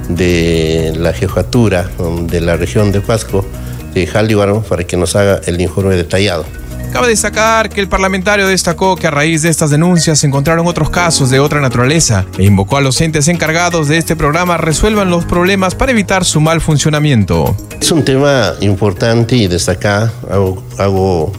de 0.08 0.92
la 0.96 1.12
jefatura 1.12 1.88
de 2.22 2.40
la 2.40 2.56
región 2.56 2.90
de 2.90 3.00
Pasco, 3.00 3.46
de 3.94 4.08
Jaldivar, 4.08 4.60
para 4.62 4.82
que 4.82 4.96
nos 4.96 5.14
haga 5.14 5.40
el 5.46 5.60
informe 5.60 5.94
detallado. 5.94 6.44
Cabe 6.92 7.06
destacar 7.06 7.68
que 7.68 7.80
el 7.80 7.88
parlamentario 7.88 8.48
destacó 8.48 8.96
que 8.96 9.06
a 9.06 9.12
raíz 9.12 9.42
de 9.42 9.50
estas 9.50 9.70
denuncias 9.70 10.18
se 10.18 10.26
encontraron 10.26 10.66
otros 10.66 10.90
casos 10.90 11.30
de 11.30 11.38
otra 11.38 11.60
naturaleza 11.60 12.26
e 12.36 12.42
invocó 12.42 12.76
a 12.76 12.80
los 12.80 13.00
entes 13.00 13.28
encargados 13.28 13.86
de 13.86 13.98
este 13.98 14.16
programa 14.16 14.56
resuelvan 14.56 15.10
los 15.10 15.24
problemas 15.24 15.76
para 15.76 15.92
evitar 15.92 16.24
su 16.24 16.40
mal 16.40 16.60
funcionamiento. 16.60 17.56
Es 17.80 17.92
un 17.92 18.04
tema 18.04 18.54
importante 18.60 19.36
y 19.36 19.46
destacar, 19.46 20.10
hago, 20.28 20.60
hago 20.76 21.32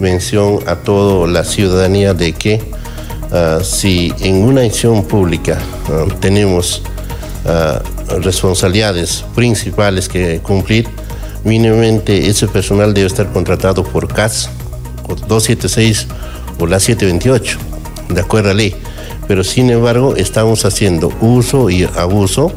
mención 0.00 0.60
a 0.66 0.76
toda 0.76 1.28
la 1.28 1.44
ciudadanía 1.44 2.14
de 2.14 2.32
que 2.32 2.75
uh, 3.36 3.62
si 3.62 4.12
en 4.20 4.36
una 4.42 4.62
acción 4.62 5.04
pública 5.04 5.58
uh, 5.88 6.08
tenemos 6.20 6.82
uh, 7.44 8.18
responsabilidades 8.20 9.24
principales 9.34 10.08
que 10.08 10.40
cumplir, 10.40 10.88
mínimamente 11.44 12.28
ese 12.28 12.48
personal 12.48 12.94
debe 12.94 13.06
estar 13.06 13.30
contratado 13.32 13.84
por 13.84 14.08
CAS 14.08 14.50
276 15.28 16.06
o 16.58 16.66
la 16.66 16.80
728, 16.80 17.58
de 18.08 18.20
acuerdo 18.20 18.50
a 18.50 18.54
ley. 18.54 18.74
Pero 19.28 19.44
sin 19.44 19.70
embargo, 19.70 20.16
estamos 20.16 20.64
haciendo 20.64 21.12
uso 21.20 21.70
y 21.70 21.84
abuso 21.84 22.52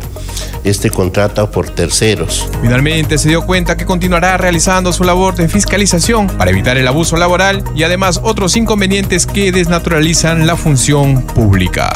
este 0.64 0.90
contrato 0.90 1.50
por 1.52 1.70
terceros. 1.70 2.50
Finalmente 2.62 3.18
se 3.18 3.30
dio 3.30 3.46
cuenta 3.46 3.78
que 3.78 3.86
continuará 3.86 4.38
realizando 4.38 4.94
su 4.94 5.04
labor 5.04 5.36
de 5.36 5.48
fiscalización 5.48 6.28
para 6.28 6.52
evitar 6.52 6.78
el 6.78 6.88
abuso 6.88 7.18
laboral 7.18 7.64
y 7.76 7.84
además 7.84 8.20
otros 8.24 8.56
inconvenientes 8.56 9.26
que 9.26 9.52
desnaturalizan 9.52 10.48
la 10.48 10.56
función 10.56 11.22
pública. 11.22 11.90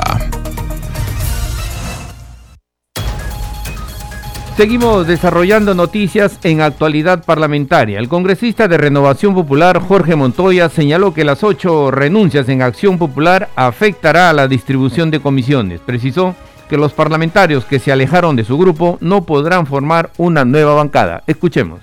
Seguimos 4.57 5.07
desarrollando 5.07 5.73
noticias 5.73 6.37
en 6.43 6.61
actualidad 6.61 7.23
parlamentaria. 7.23 7.97
El 7.97 8.07
congresista 8.07 8.67
de 8.67 8.77
Renovación 8.77 9.33
Popular, 9.33 9.79
Jorge 9.79 10.15
Montoya, 10.15 10.69
señaló 10.69 11.11
que 11.11 11.23
las 11.23 11.43
ocho 11.43 11.89
renuncias 11.89 12.47
en 12.49 12.61
Acción 12.61 12.99
Popular 12.99 13.49
afectará 13.55 14.29
a 14.29 14.33
la 14.33 14.47
distribución 14.47 15.09
de 15.09 15.19
comisiones. 15.19 15.79
Precisó 15.79 16.35
que 16.73 16.77
los 16.79 16.91
parlamentarios 16.91 17.65
que 17.65 17.77
se 17.77 17.91
alejaron 17.91 18.35
de 18.35 18.43
su 18.43 18.57
grupo 18.57 18.97
no 18.99 19.25
podrán 19.25 19.67
formar 19.67 20.09
una 20.17 20.43
nueva 20.43 20.73
bancada. 20.73 21.21
Escuchemos. 21.27 21.81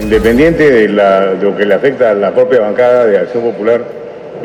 Independiente 0.00 0.70
de, 0.70 0.88
de 0.88 1.42
lo 1.42 1.54
que 1.54 1.66
le 1.66 1.74
afecta 1.74 2.12
a 2.12 2.14
la 2.14 2.34
propia 2.34 2.60
bancada 2.60 3.04
de 3.04 3.18
Acción 3.18 3.42
Popular, 3.42 3.84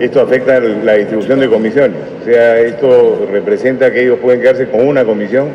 esto 0.02 0.20
afecta 0.20 0.60
la 0.60 0.96
distribución 0.96 1.40
de 1.40 1.50
comisiones. 1.50 1.98
O 2.22 2.26
sea, 2.26 2.60
esto 2.60 3.26
representa 3.32 3.90
que 3.90 4.04
ellos 4.04 4.20
pueden 4.22 4.42
quedarse 4.42 4.70
con 4.70 4.86
una 4.86 5.06
comisión 5.06 5.48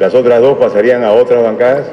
las 0.00 0.14
otras 0.14 0.40
dos 0.40 0.56
pasarían 0.56 1.04
a 1.04 1.12
otras 1.12 1.42
bancadas 1.42 1.84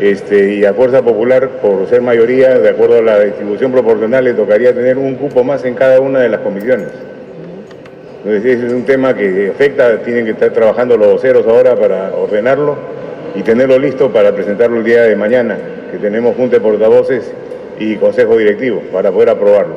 este, 0.00 0.54
y 0.54 0.64
a 0.64 0.72
Fuerza 0.72 1.02
Popular, 1.02 1.50
por 1.60 1.86
ser 1.86 2.00
mayoría, 2.00 2.58
de 2.58 2.70
acuerdo 2.70 2.96
a 2.96 3.02
la 3.02 3.20
distribución 3.20 3.72
proporcional, 3.72 4.24
le 4.24 4.32
tocaría 4.32 4.72
tener 4.72 4.96
un 4.96 5.16
cupo 5.16 5.44
más 5.44 5.62
en 5.66 5.74
cada 5.74 6.00
una 6.00 6.20
de 6.20 6.30
las 6.30 6.40
comisiones. 6.40 6.88
Entonces 8.24 8.56
ese 8.56 8.66
es 8.66 8.72
un 8.72 8.84
tema 8.84 9.16
que 9.16 9.50
afecta, 9.50 9.98
tienen 9.98 10.24
que 10.24 10.30
estar 10.32 10.50
trabajando 10.50 10.96
los 10.96 11.12
voceros 11.12 11.46
ahora 11.46 11.74
para 11.74 12.14
ordenarlo 12.14 12.76
y 13.34 13.42
tenerlo 13.42 13.78
listo 13.78 14.12
para 14.12 14.32
presentarlo 14.32 14.78
el 14.78 14.84
día 14.84 15.02
de 15.02 15.16
mañana, 15.16 15.56
que 15.90 15.98
tenemos 15.98 16.36
junta 16.36 16.56
de 16.56 16.60
portavoces 16.60 17.32
y 17.78 17.96
consejo 17.96 18.36
directivo 18.36 18.80
para 18.92 19.10
poder 19.10 19.30
aprobarlo. 19.30 19.74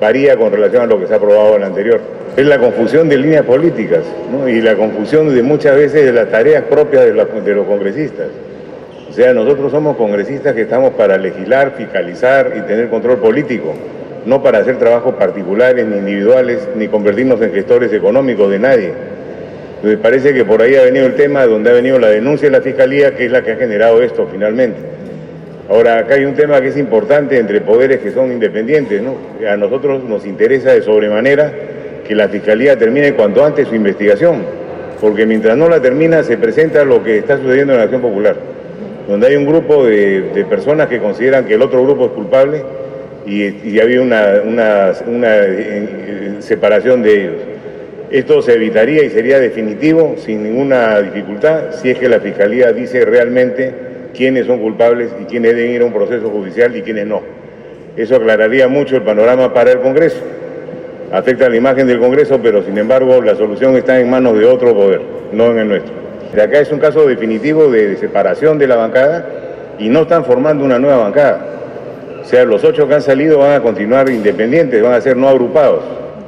Varía 0.00 0.36
con 0.36 0.52
relación 0.52 0.82
a 0.82 0.86
lo 0.86 1.00
que 1.00 1.06
se 1.06 1.14
ha 1.14 1.16
aprobado 1.16 1.56
en 1.56 1.62
el 1.62 1.68
anterior 1.68 2.00
es 2.36 2.46
la 2.46 2.58
confusión 2.58 3.08
de 3.08 3.18
líneas 3.18 3.44
políticas 3.44 4.04
y 4.46 4.60
la 4.60 4.76
confusión 4.76 5.34
de 5.34 5.42
muchas 5.42 5.76
veces 5.76 6.04
de 6.04 6.12
las 6.12 6.30
tareas 6.30 6.62
propias 6.64 7.04
de, 7.04 7.12
de 7.12 7.54
los 7.54 7.66
congresistas. 7.66 8.28
O 9.08 9.12
sea, 9.12 9.34
nosotros 9.34 9.72
somos 9.72 9.96
congresistas 9.96 10.54
que 10.54 10.62
estamos 10.62 10.92
para 10.94 11.18
legislar, 11.18 11.72
fiscalizar 11.76 12.54
y 12.56 12.60
tener 12.62 12.88
control 12.88 13.18
político, 13.18 13.74
no 14.26 14.42
para 14.42 14.58
hacer 14.58 14.78
trabajos 14.78 15.14
particulares 15.14 15.86
ni 15.86 15.98
individuales, 15.98 16.68
ni 16.76 16.88
convertirnos 16.88 17.40
en 17.42 17.52
gestores 17.52 17.92
económicos 17.92 18.50
de 18.50 18.58
nadie. 18.58 18.92
Entonces 19.76 19.98
parece 20.00 20.34
que 20.34 20.44
por 20.44 20.60
ahí 20.60 20.74
ha 20.76 20.82
venido 20.82 21.06
el 21.06 21.14
tema 21.14 21.46
donde 21.46 21.70
ha 21.70 21.72
venido 21.72 21.98
la 21.98 22.08
denuncia 22.08 22.50
de 22.50 22.56
la 22.58 22.62
Fiscalía, 22.62 23.14
que 23.14 23.26
es 23.26 23.32
la 23.32 23.42
que 23.42 23.52
ha 23.52 23.56
generado 23.56 24.02
esto 24.02 24.28
finalmente. 24.30 24.78
Ahora, 25.70 26.00
acá 26.00 26.16
hay 26.16 26.24
un 26.24 26.34
tema 26.34 26.60
que 26.60 26.68
es 26.68 26.76
importante 26.76 27.38
entre 27.38 27.60
poderes 27.60 28.00
que 28.00 28.10
son 28.10 28.32
independientes, 28.32 29.00
¿no? 29.00 29.14
A 29.48 29.56
nosotros 29.56 30.02
nos 30.02 30.26
interesa 30.26 30.72
de 30.72 30.82
sobremanera 30.82 31.52
que 32.06 32.14
la 32.16 32.28
Fiscalía 32.28 32.76
termine 32.76 33.14
cuanto 33.14 33.44
antes 33.44 33.68
su 33.68 33.76
investigación, 33.76 34.42
porque 35.00 35.26
mientras 35.26 35.56
no 35.56 35.68
la 35.68 35.80
termina 35.80 36.24
se 36.24 36.36
presenta 36.36 36.84
lo 36.84 37.04
que 37.04 37.18
está 37.18 37.38
sucediendo 37.38 37.72
en 37.72 37.78
la 37.78 37.84
Acción 37.84 38.02
Popular, 38.02 38.34
donde 39.08 39.28
hay 39.28 39.36
un 39.36 39.46
grupo 39.46 39.86
de, 39.86 40.44
personas 40.50 40.88
que 40.88 40.98
consideran 40.98 41.46
que 41.46 41.54
el 41.54 41.62
otro 41.62 41.84
grupo 41.84 42.06
es 42.06 42.10
culpable 42.10 42.64
y, 43.26 43.78
había 43.78 44.00
una, 44.00 44.40
una, 44.44 44.92
una 45.06 45.36
eh, 45.36 46.36
separación 46.40 47.02
de 47.02 47.20
ellos. 47.20 47.42
Esto 48.10 48.42
se 48.42 48.54
evitaría 48.54 49.04
y 49.04 49.10
sería 49.10 49.38
definitivo, 49.38 50.16
sin 50.18 50.42
ninguna 50.42 51.00
dificultad, 51.00 51.72
si 51.80 51.90
es 51.90 51.98
que 51.98 52.08
la 52.08 52.20
Fiscalía 52.20 52.72
dice 52.72 53.04
realmente 53.04 53.72
quiénes 54.14 54.46
son 54.46 54.60
culpables 54.60 55.10
y 55.20 55.24
quiénes 55.26 55.54
deben 55.54 55.72
ir 55.72 55.82
a 55.82 55.84
un 55.84 55.92
proceso 55.92 56.28
judicial 56.28 56.76
y 56.76 56.82
quiénes 56.82 57.06
no. 57.06 57.22
Eso 57.96 58.16
aclararía 58.16 58.66
mucho 58.68 58.96
el 58.96 59.02
panorama 59.02 59.52
para 59.54 59.72
el 59.72 59.80
Congreso 59.80 60.22
afecta 61.12 61.48
la 61.48 61.56
imagen 61.56 61.86
del 61.86 61.98
Congreso, 61.98 62.38
pero 62.42 62.62
sin 62.62 62.78
embargo 62.78 63.20
la 63.20 63.34
solución 63.34 63.76
está 63.76 63.98
en 63.98 64.10
manos 64.10 64.38
de 64.38 64.46
otro 64.46 64.74
poder, 64.74 65.00
no 65.32 65.50
en 65.50 65.58
el 65.58 65.68
nuestro. 65.68 65.92
De 66.34 66.42
acá 66.42 66.60
es 66.60 66.70
un 66.70 66.78
caso 66.78 67.06
definitivo 67.06 67.68
de 67.68 67.96
separación 67.96 68.58
de 68.58 68.68
la 68.68 68.76
bancada 68.76 69.26
y 69.78 69.88
no 69.88 70.02
están 70.02 70.24
formando 70.24 70.64
una 70.64 70.78
nueva 70.78 70.98
bancada. 70.98 71.49
O 72.30 72.32
sea, 72.32 72.44
los 72.44 72.62
ocho 72.62 72.86
que 72.86 72.94
han 72.94 73.02
salido 73.02 73.38
van 73.38 73.54
a 73.54 73.60
continuar 73.60 74.08
independientes, 74.08 74.80
van 74.80 74.92
a 74.92 75.00
ser 75.00 75.16
no 75.16 75.28
agrupados. 75.28 75.82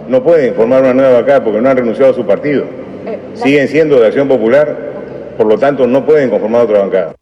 No 0.09 0.21
pueden 0.21 0.53
formar 0.53 0.83
una 0.83 0.93
nueva 0.93 1.13
bancada 1.21 1.45
porque 1.45 1.61
no 1.61 1.69
han 1.71 1.77
renunciado 1.77 2.11
a 2.11 2.15
su 2.17 2.27
partido. 2.27 2.65
Eh, 3.07 3.21
Siguen 3.35 3.69
siendo 3.69 4.01
de 4.01 4.09
acción 4.09 4.27
popular, 4.27 4.77
por 5.39 5.47
lo 5.47 5.57
tanto 5.59 5.87
no 5.87 6.05
pueden 6.05 6.29
conformar 6.29 6.63
otra 6.63 6.81
bancada. 6.81 7.15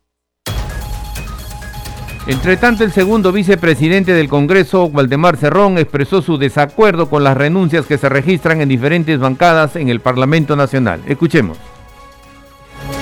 Entre 2.26 2.56
tanto, 2.56 2.82
el 2.82 2.90
segundo 2.90 3.32
vicepresidente 3.32 4.14
del 4.14 4.30
Congreso, 4.30 4.86
Waldemar 4.86 5.36
Cerrón, 5.36 5.76
expresó 5.76 6.22
su 6.22 6.38
desacuerdo 6.38 7.10
con 7.10 7.22
las 7.22 7.36
renuncias 7.36 7.84
que 7.84 7.98
se 7.98 8.08
registran 8.08 8.62
en 8.62 8.70
diferentes 8.70 9.18
bancadas 9.18 9.76
en 9.76 9.90
el 9.90 10.00
Parlamento 10.00 10.56
Nacional. 10.56 11.02
Escuchemos. 11.06 11.58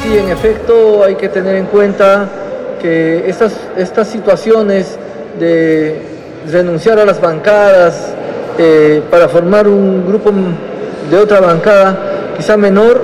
Sí, 0.03 0.19
en 0.19 0.29
efecto, 0.29 1.05
hay 1.05 1.15
que 1.15 1.29
tener 1.29 1.55
en 1.55 1.67
cuenta 1.67 2.29
que 2.83 3.29
estas, 3.29 3.61
estas 3.77 4.09
situaciones 4.09 4.99
de 5.39 6.01
renunciar 6.51 6.99
a 6.99 7.05
las 7.05 7.21
bancadas 7.21 8.15
eh, 8.59 9.03
para 9.11 9.29
formar 9.29 9.69
un 9.69 10.07
grupo 10.07 10.33
de 11.11 11.17
otra 11.17 11.41
bancada, 11.41 11.97
quizá 12.37 12.57
menor, 12.57 13.01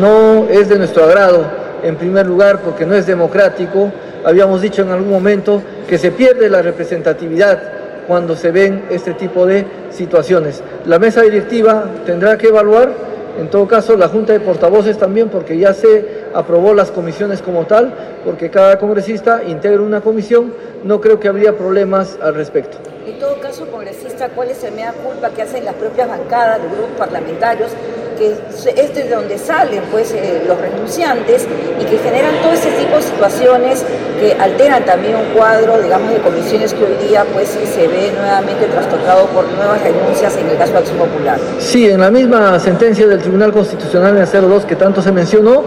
no 0.00 0.46
es 0.48 0.68
de 0.68 0.78
nuestro 0.78 1.04
agrado, 1.04 1.44
en 1.82 1.96
primer 1.96 2.26
lugar, 2.26 2.60
porque 2.60 2.86
no 2.86 2.94
es 2.94 3.06
democrático 3.06 3.92
habíamos 4.26 4.60
dicho 4.60 4.82
en 4.82 4.90
algún 4.90 5.10
momento 5.10 5.62
que 5.88 5.98
se 5.98 6.10
pierde 6.10 6.48
la 6.48 6.60
representatividad 6.60 7.62
cuando 8.08 8.34
se 8.34 8.50
ven 8.50 8.86
este 8.90 9.14
tipo 9.14 9.46
de 9.46 9.64
situaciones. 9.90 10.64
La 10.84 10.98
mesa 10.98 11.22
directiva 11.22 11.84
tendrá 12.04 12.36
que 12.36 12.48
evaluar, 12.48 12.92
en 13.38 13.48
todo 13.48 13.68
caso 13.68 13.96
la 13.96 14.08
Junta 14.08 14.32
de 14.32 14.40
Portavoces 14.40 14.98
también, 14.98 15.28
porque 15.28 15.56
ya 15.56 15.72
se 15.72 16.25
aprobó 16.36 16.74
las 16.74 16.90
comisiones 16.90 17.40
como 17.40 17.64
tal, 17.66 17.92
porque 18.24 18.50
cada 18.50 18.78
congresista 18.78 19.42
integra 19.44 19.80
una 19.80 20.02
comisión, 20.02 20.52
no 20.84 21.00
creo 21.00 21.18
que 21.18 21.28
habría 21.28 21.56
problemas 21.56 22.18
al 22.22 22.34
respecto. 22.34 22.76
En 23.06 23.18
todo 23.18 23.40
caso, 23.40 23.66
congresista, 23.70 24.28
¿cuál 24.28 24.50
es 24.50 24.62
el 24.62 24.74
mea 24.74 24.92
culpa 24.92 25.30
que 25.30 25.42
hacen 25.42 25.64
las 25.64 25.74
propias 25.74 26.08
bancadas 26.08 26.60
de 26.62 26.68
grupos 26.68 26.98
parlamentarios 26.98 27.70
que 28.16 28.32
esto 28.32 28.70
es 28.76 28.94
de 28.94 29.08
donde 29.08 29.38
salen 29.38 29.82
pues 29.90 30.12
eh, 30.12 30.42
los 30.46 30.58
renunciantes 30.60 31.46
y 31.80 31.84
que 31.84 31.98
generan 31.98 32.34
todo 32.42 32.52
ese 32.52 32.70
tipo 32.70 32.96
de 32.96 33.02
situaciones 33.02 33.84
que 34.20 34.32
alteran 34.32 34.84
también 34.84 35.16
un 35.16 35.36
cuadro, 35.36 35.80
digamos, 35.82 36.12
de 36.12 36.20
comisiones 36.20 36.72
que 36.72 36.84
hoy 36.84 37.08
día 37.08 37.24
pues 37.32 37.48
se 37.48 37.88
ve 37.88 38.12
nuevamente 38.16 38.66
trastocado 38.66 39.26
por 39.26 39.46
nuevas 39.52 39.80
renuncias 39.82 40.36
en 40.36 40.48
el 40.48 40.56
caso 40.56 40.72
de 40.72 40.78
Acción 40.78 40.98
Popular. 40.98 41.38
Sí, 41.58 41.88
en 41.88 42.00
la 42.00 42.10
misma 42.10 42.58
sentencia 42.58 43.06
del 43.06 43.20
Tribunal 43.20 43.52
Constitucional 43.52 44.16
en 44.16 44.48
02 44.48 44.64
que 44.64 44.76
tanto 44.76 45.02
se 45.02 45.12
mencionó, 45.12 45.62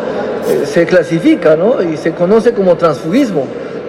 eh, 0.49 0.65
se 0.65 0.85
clasifica 0.85 1.55
¿no? 1.55 1.81
y 1.81 1.97
se 1.97 2.11
conoce 2.13 2.53
como 2.53 2.75
transfugismo, 2.75 3.45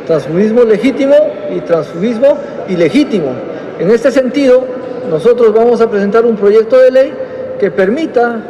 transfugismo 0.06 0.64
legítimo 0.64 1.16
y 1.54 1.60
transfugismo 1.60 2.36
ilegítimo. 2.68 3.30
En 3.78 3.90
este 3.90 4.10
sentido, 4.10 4.64
nosotros 5.08 5.54
vamos 5.54 5.80
a 5.80 5.88
presentar 5.88 6.26
un 6.26 6.36
proyecto 6.36 6.78
de 6.78 6.90
ley 6.90 7.12
que 7.60 7.70
permita 7.70 8.40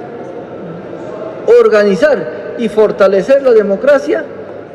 organizar 1.61 2.55
y 2.59 2.69
fortalecer 2.69 3.43
la 3.43 3.51
democracia 3.51 4.25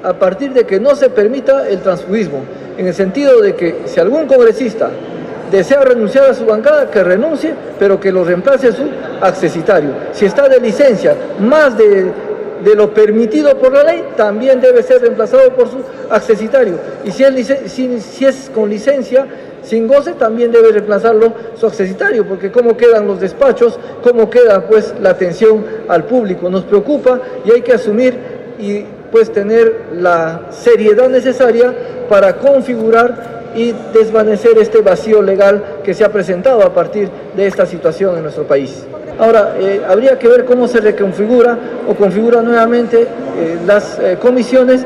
a 0.04 0.13
partir 0.13 0.52
de 0.52 0.65
que 0.65 0.80
no 0.80 0.93
se 0.95 1.10
permita 1.10 1.67
el 1.67 1.80
transfugismo, 1.80 2.43
en 2.78 2.86
el 2.86 2.93
sentido 2.93 3.41
de 3.41 3.56
que 3.56 3.84
si 3.86 4.00
algún 4.00 4.28
congresista 4.28 4.89
desea 5.50 5.82
renunciar 5.82 6.30
a 6.30 6.34
su 6.34 6.45
bancada, 6.45 6.91
que 6.91 7.02
renuncie, 7.04 7.54
pero 7.80 8.00
que 8.00 8.12
lo 8.12 8.26
reemplace 8.26 8.74
su 8.74 8.84
accesitario. 9.21 9.91
Si 10.12 10.26
está 10.26 10.50
de 10.50 10.60
licencia 10.60 11.15
más 11.39 11.78
de, 11.78 12.12
lo 12.76 12.93
permitido 12.93 13.58
por 13.58 13.71
la 13.71 13.84
ley, 13.84 14.04
también 14.17 14.60
debe 14.60 14.84
ser 14.84 15.02
reemplazado 15.02 15.54
por 15.54 15.69
su 15.69 15.78
accesitario. 16.10 16.78
Y 17.06 17.12
si 17.12 17.24
es, 17.24 17.71
si 18.04 18.26
es 18.26 18.52
con 18.54 18.69
licencia, 18.69 19.26
sin 19.65 19.88
goce 19.88 20.13
también 20.13 20.51
debe 20.51 20.71
reemplazarlo 20.71 21.34
su 21.60 21.65
accesitario, 21.65 22.25
porque 22.28 22.51
cómo 22.51 22.78
quedan 22.78 23.08
los 23.08 23.19
despachos, 23.19 23.80
cómo 24.04 24.30
queda 24.30 24.67
pues 24.67 24.93
la 25.01 25.12
atención 25.12 25.65
al 25.88 26.06
público. 26.06 26.49
Nos 26.49 26.63
preocupa 26.63 27.19
y 27.43 27.51
hay 27.51 27.62
que 27.62 27.73
asumir 27.73 28.15
y 28.60 28.86
pues 29.12 29.32
tener 29.32 29.88
la 29.93 30.47
seriedad 30.51 31.10
necesaria 31.10 31.73
para 32.10 32.38
configurar 32.38 33.36
y 33.56 33.73
desvanecer 33.93 34.58
este 34.58 34.82
vacío 34.82 35.21
legal 35.21 35.63
que 35.84 35.93
se 35.93 36.04
ha 36.04 36.12
presentado 36.12 36.62
a 36.62 36.73
partir 36.73 37.10
de 37.36 37.47
esta 37.47 37.65
situación 37.65 38.17
en 38.17 38.23
nuestro 38.23 38.43
país. 38.43 38.86
Ahora, 39.17 39.56
eh, 39.58 39.82
habría 39.88 40.19
que 40.19 40.28
ver 40.28 40.43
cómo 40.43 40.67
se 40.67 40.82
reconfigura 40.82 41.58
o 41.88 41.95
configura 41.95 42.41
nuevamente 42.41 43.04
eh, 43.04 43.58
las 43.65 43.97
eh, 43.97 44.17
comisiones 44.21 44.86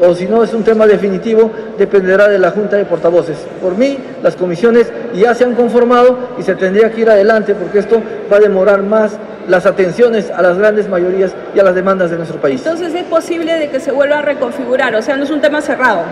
o 0.00 0.14
si 0.14 0.26
no 0.26 0.42
es 0.42 0.52
un 0.54 0.64
tema 0.64 0.86
definitivo, 0.86 1.50
dependerá 1.78 2.28
de 2.28 2.38
la 2.38 2.50
Junta 2.50 2.76
de 2.76 2.84
Portavoces. 2.84 3.36
Por 3.60 3.76
mí, 3.76 3.98
las 4.22 4.36
comisiones 4.36 4.90
ya 5.14 5.34
se 5.34 5.44
han 5.44 5.54
conformado 5.54 6.18
y 6.38 6.42
se 6.42 6.54
tendría 6.54 6.90
que 6.90 7.02
ir 7.02 7.10
adelante 7.10 7.54
porque 7.54 7.78
esto 7.78 8.02
va 8.32 8.38
a 8.38 8.40
demorar 8.40 8.82
más 8.82 9.12
las 9.48 9.66
atenciones 9.66 10.30
a 10.30 10.42
las 10.42 10.58
grandes 10.58 10.88
mayorías 10.88 11.32
y 11.54 11.60
a 11.60 11.64
las 11.64 11.74
demandas 11.74 12.10
de 12.10 12.16
nuestro 12.16 12.40
país. 12.40 12.60
Entonces 12.64 12.94
es 12.94 13.04
posible 13.04 13.58
de 13.58 13.68
que 13.68 13.80
se 13.80 13.92
vuelva 13.92 14.18
a 14.18 14.22
reconfigurar, 14.22 14.94
o 14.94 15.02
sea, 15.02 15.16
no 15.16 15.24
es 15.24 15.30
un 15.30 15.40
tema 15.40 15.60
cerrado. 15.60 16.02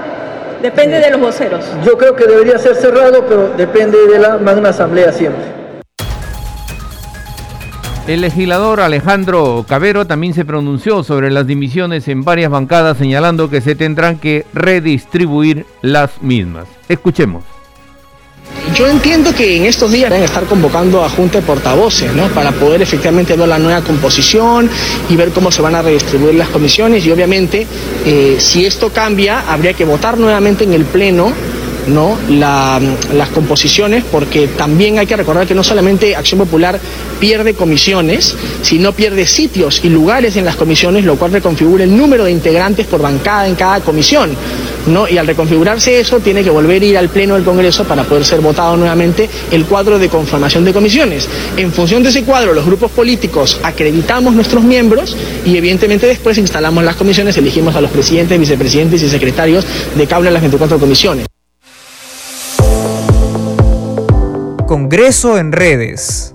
Depende 0.62 0.98
de 0.98 1.10
los 1.10 1.20
voceros. 1.20 1.64
Yo 1.84 1.96
creo 1.96 2.16
que 2.16 2.26
debería 2.26 2.58
ser 2.58 2.74
cerrado, 2.74 3.24
pero 3.28 3.50
depende 3.56 3.96
de 4.10 4.18
la 4.18 4.38
magna 4.38 4.70
asamblea 4.70 5.12
siempre. 5.12 5.57
El 8.08 8.22
legislador 8.22 8.80
Alejandro 8.80 9.66
Cabero 9.68 10.06
también 10.06 10.32
se 10.32 10.46
pronunció 10.46 11.04
sobre 11.04 11.30
las 11.30 11.46
dimisiones 11.46 12.08
en 12.08 12.24
varias 12.24 12.50
bancadas, 12.50 12.96
señalando 12.96 13.50
que 13.50 13.60
se 13.60 13.74
tendrán 13.74 14.18
que 14.18 14.46
redistribuir 14.54 15.66
las 15.82 16.22
mismas. 16.22 16.64
Escuchemos. 16.88 17.44
Yo 18.74 18.86
entiendo 18.86 19.34
que 19.34 19.58
en 19.58 19.66
estos 19.66 19.92
días 19.92 20.10
van 20.10 20.22
a 20.22 20.24
estar 20.24 20.44
convocando 20.44 21.04
a 21.04 21.10
Junta 21.10 21.40
de 21.40 21.46
Portavoces, 21.46 22.14
¿no? 22.14 22.28
Para 22.28 22.50
poder 22.52 22.80
efectivamente 22.80 23.36
ver 23.36 23.46
la 23.46 23.58
nueva 23.58 23.82
composición 23.82 24.70
y 25.10 25.14
ver 25.14 25.28
cómo 25.28 25.52
se 25.52 25.60
van 25.60 25.74
a 25.74 25.82
redistribuir 25.82 26.34
las 26.34 26.48
comisiones 26.48 27.04
y 27.04 27.10
obviamente 27.10 27.66
eh, 28.06 28.36
si 28.38 28.64
esto 28.64 28.90
cambia 28.90 29.52
habría 29.52 29.74
que 29.74 29.84
votar 29.84 30.16
nuevamente 30.16 30.64
en 30.64 30.72
el 30.72 30.86
Pleno 30.86 31.30
¿no? 31.88 32.16
las 32.28 33.28
composiciones, 33.34 34.04
porque 34.10 34.48
también 34.48 34.98
hay 34.98 35.06
que 35.06 35.16
recordar 35.16 35.46
que 35.46 35.54
no 35.54 35.64
solamente 35.64 36.14
Acción 36.14 36.40
Popular 36.40 36.78
pierde 37.20 37.54
comisiones, 37.54 38.36
sino 38.62 38.92
pierde 38.92 39.26
sitios 39.26 39.84
y 39.84 39.88
lugares 39.88 40.36
en 40.36 40.44
las 40.44 40.56
comisiones, 40.56 41.04
lo 41.04 41.16
cual 41.16 41.32
reconfigura 41.32 41.84
el 41.84 41.96
número 41.96 42.24
de 42.24 42.32
integrantes 42.32 42.86
por 42.86 43.00
bancada 43.00 43.46
en 43.46 43.54
cada 43.54 43.80
comisión. 43.80 44.30
Y 45.10 45.18
al 45.18 45.26
reconfigurarse 45.26 46.00
eso, 46.00 46.18
tiene 46.20 46.42
que 46.42 46.48
volver 46.48 46.80
a 46.80 46.84
ir 46.86 46.98
al 46.98 47.10
Pleno 47.10 47.34
del 47.34 47.44
Congreso 47.44 47.84
para 47.84 48.04
poder 48.04 48.24
ser 48.24 48.40
votado 48.40 48.74
nuevamente 48.76 49.28
el 49.50 49.66
cuadro 49.66 49.98
de 49.98 50.08
conformación 50.08 50.64
de 50.64 50.72
comisiones. 50.72 51.28
En 51.58 51.72
función 51.72 52.02
de 52.02 52.08
ese 52.08 52.24
cuadro, 52.24 52.54
los 52.54 52.64
grupos 52.64 52.90
políticos 52.92 53.60
acreditamos 53.62 54.34
nuestros 54.34 54.64
miembros 54.64 55.14
y 55.44 55.56
evidentemente 55.56 56.06
después 56.06 56.38
instalamos 56.38 56.84
las 56.84 56.96
comisiones, 56.96 57.36
elegimos 57.36 57.76
a 57.76 57.82
los 57.82 57.90
presidentes, 57.90 58.38
vicepresidentes 58.38 59.02
y 59.02 59.10
secretarios 59.10 59.66
de 59.94 60.04
una 60.04 60.20
de 60.20 60.30
las 60.30 60.42
24 60.42 60.78
comisiones. 60.78 61.27
Congreso 64.68 65.38
en 65.38 65.52
redes. 65.52 66.34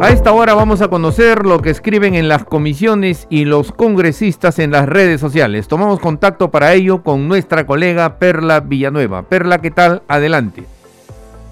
A 0.00 0.10
esta 0.10 0.32
hora 0.32 0.54
vamos 0.54 0.82
a 0.82 0.88
conocer 0.88 1.44
lo 1.44 1.60
que 1.60 1.70
escriben 1.70 2.14
en 2.14 2.28
las 2.28 2.44
comisiones 2.44 3.26
y 3.28 3.44
los 3.44 3.72
congresistas 3.72 4.60
en 4.60 4.70
las 4.70 4.88
redes 4.88 5.20
sociales. 5.20 5.66
Tomamos 5.66 5.98
contacto 5.98 6.52
para 6.52 6.74
ello 6.74 7.02
con 7.02 7.26
nuestra 7.26 7.66
colega 7.66 8.20
Perla 8.20 8.60
Villanueva. 8.60 9.24
Perla, 9.24 9.58
¿qué 9.58 9.72
tal? 9.72 10.02
Adelante. 10.06 10.62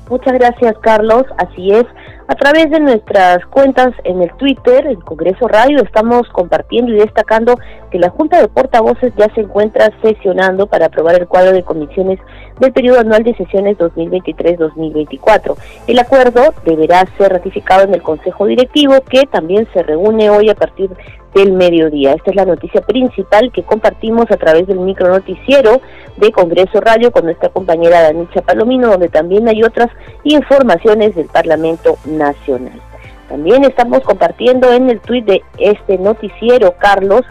Muchas 0.08 0.34
gracias, 0.34 0.76
Carlos. 0.82 1.24
Así 1.36 1.72
es. 1.72 1.84
A 2.28 2.34
través 2.34 2.70
de 2.70 2.80
nuestras 2.80 3.46
cuentas 3.46 3.92
en 4.02 4.20
el 4.20 4.32
Twitter, 4.32 4.84
en 4.88 5.00
Congreso 5.00 5.46
Radio, 5.46 5.80
estamos 5.80 6.28
compartiendo 6.30 6.92
y 6.92 6.96
destacando 6.96 7.56
que 7.88 8.00
la 8.00 8.10
Junta 8.10 8.40
de 8.40 8.48
Portavoces 8.48 9.12
ya 9.16 9.32
se 9.32 9.42
encuentra 9.42 9.92
sesionando 10.02 10.66
para 10.66 10.86
aprobar 10.86 11.14
el 11.14 11.28
cuadro 11.28 11.52
de 11.52 11.62
comisiones 11.62 12.18
del 12.58 12.72
periodo 12.72 12.98
anual 12.98 13.22
de 13.22 13.36
sesiones 13.36 13.78
2023-2024. 13.78 15.54
El 15.86 16.00
acuerdo 16.00 16.52
deberá 16.64 17.04
ser 17.16 17.32
ratificado 17.32 17.84
en 17.84 17.94
el 17.94 18.02
Consejo 18.02 18.46
Directivo, 18.46 18.94
que 19.08 19.26
también 19.26 19.68
se 19.72 19.84
reúne 19.84 20.28
hoy 20.28 20.50
a 20.50 20.56
partir 20.56 20.90
del 21.32 21.52
mediodía. 21.52 22.14
Esta 22.14 22.30
es 22.30 22.36
la 22.36 22.44
noticia 22.44 22.80
principal 22.80 23.52
que 23.52 23.62
compartimos 23.62 24.28
a 24.32 24.36
través 24.36 24.66
del 24.66 24.80
micro 24.80 25.08
noticiero 25.08 25.80
de 26.16 26.32
Congreso 26.32 26.80
Radio 26.80 27.10
con 27.10 27.24
nuestra 27.24 27.48
compañera 27.48 28.02
Danicha 28.02 28.42
Palomino, 28.42 28.88
donde 28.88 29.08
también 29.08 29.48
hay 29.48 29.62
otras 29.62 29.88
informaciones 30.24 31.14
del 31.14 31.26
Parlamento 31.26 31.96
Nacional. 32.04 32.80
También 33.28 33.64
estamos 33.64 34.00
compartiendo 34.00 34.72
en 34.72 34.88
el 34.88 35.00
tuit 35.00 35.24
de 35.24 35.42
este 35.58 35.98
noticiero, 35.98 36.74
Carlos, 36.78 37.22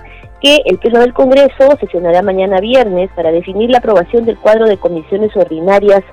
que 0.41 0.61
el 0.65 0.77
Pleno 0.77 0.99
del 0.99 1.13
Congreso 1.13 1.77
sesionará 1.79 2.21
mañana 2.21 2.59
viernes 2.59 3.09
para 3.15 3.31
definir 3.31 3.69
la 3.69 3.77
aprobación 3.77 4.25
del 4.25 4.37
cuadro 4.37 4.65
de 4.65 4.77
comisiones 4.77 5.35
ordinarias 5.35 6.03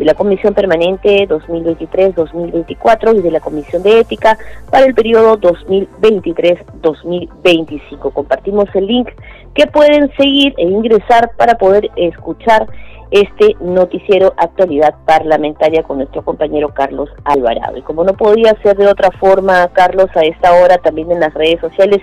de 0.00 0.06
la 0.06 0.14
Comisión 0.14 0.54
Permanente 0.54 1.28
2023-2024 1.28 3.18
y 3.18 3.20
de 3.20 3.30
la 3.30 3.40
Comisión 3.40 3.82
de 3.82 4.00
Ética 4.00 4.38
para 4.70 4.86
el 4.86 4.94
periodo 4.94 5.38
2023-2025. 5.38 8.10
Compartimos 8.10 8.74
el 8.74 8.86
link 8.86 9.10
que 9.54 9.66
pueden 9.66 10.10
seguir 10.16 10.54
e 10.56 10.62
ingresar 10.62 11.32
para 11.36 11.58
poder 11.58 11.90
escuchar 11.96 12.66
este 13.10 13.54
noticiero 13.60 14.32
actualidad 14.38 14.94
parlamentaria 15.04 15.82
con 15.82 15.98
nuestro 15.98 16.22
compañero 16.22 16.70
Carlos 16.70 17.10
Alvarado. 17.24 17.76
Y 17.76 17.82
como 17.82 18.02
no 18.02 18.14
podía 18.14 18.56
ser 18.62 18.78
de 18.78 18.86
otra 18.86 19.10
forma, 19.10 19.68
Carlos, 19.74 20.08
a 20.14 20.22
esta 20.22 20.54
hora 20.54 20.78
también 20.78 21.12
en 21.12 21.20
las 21.20 21.34
redes 21.34 21.60
sociales 21.60 22.00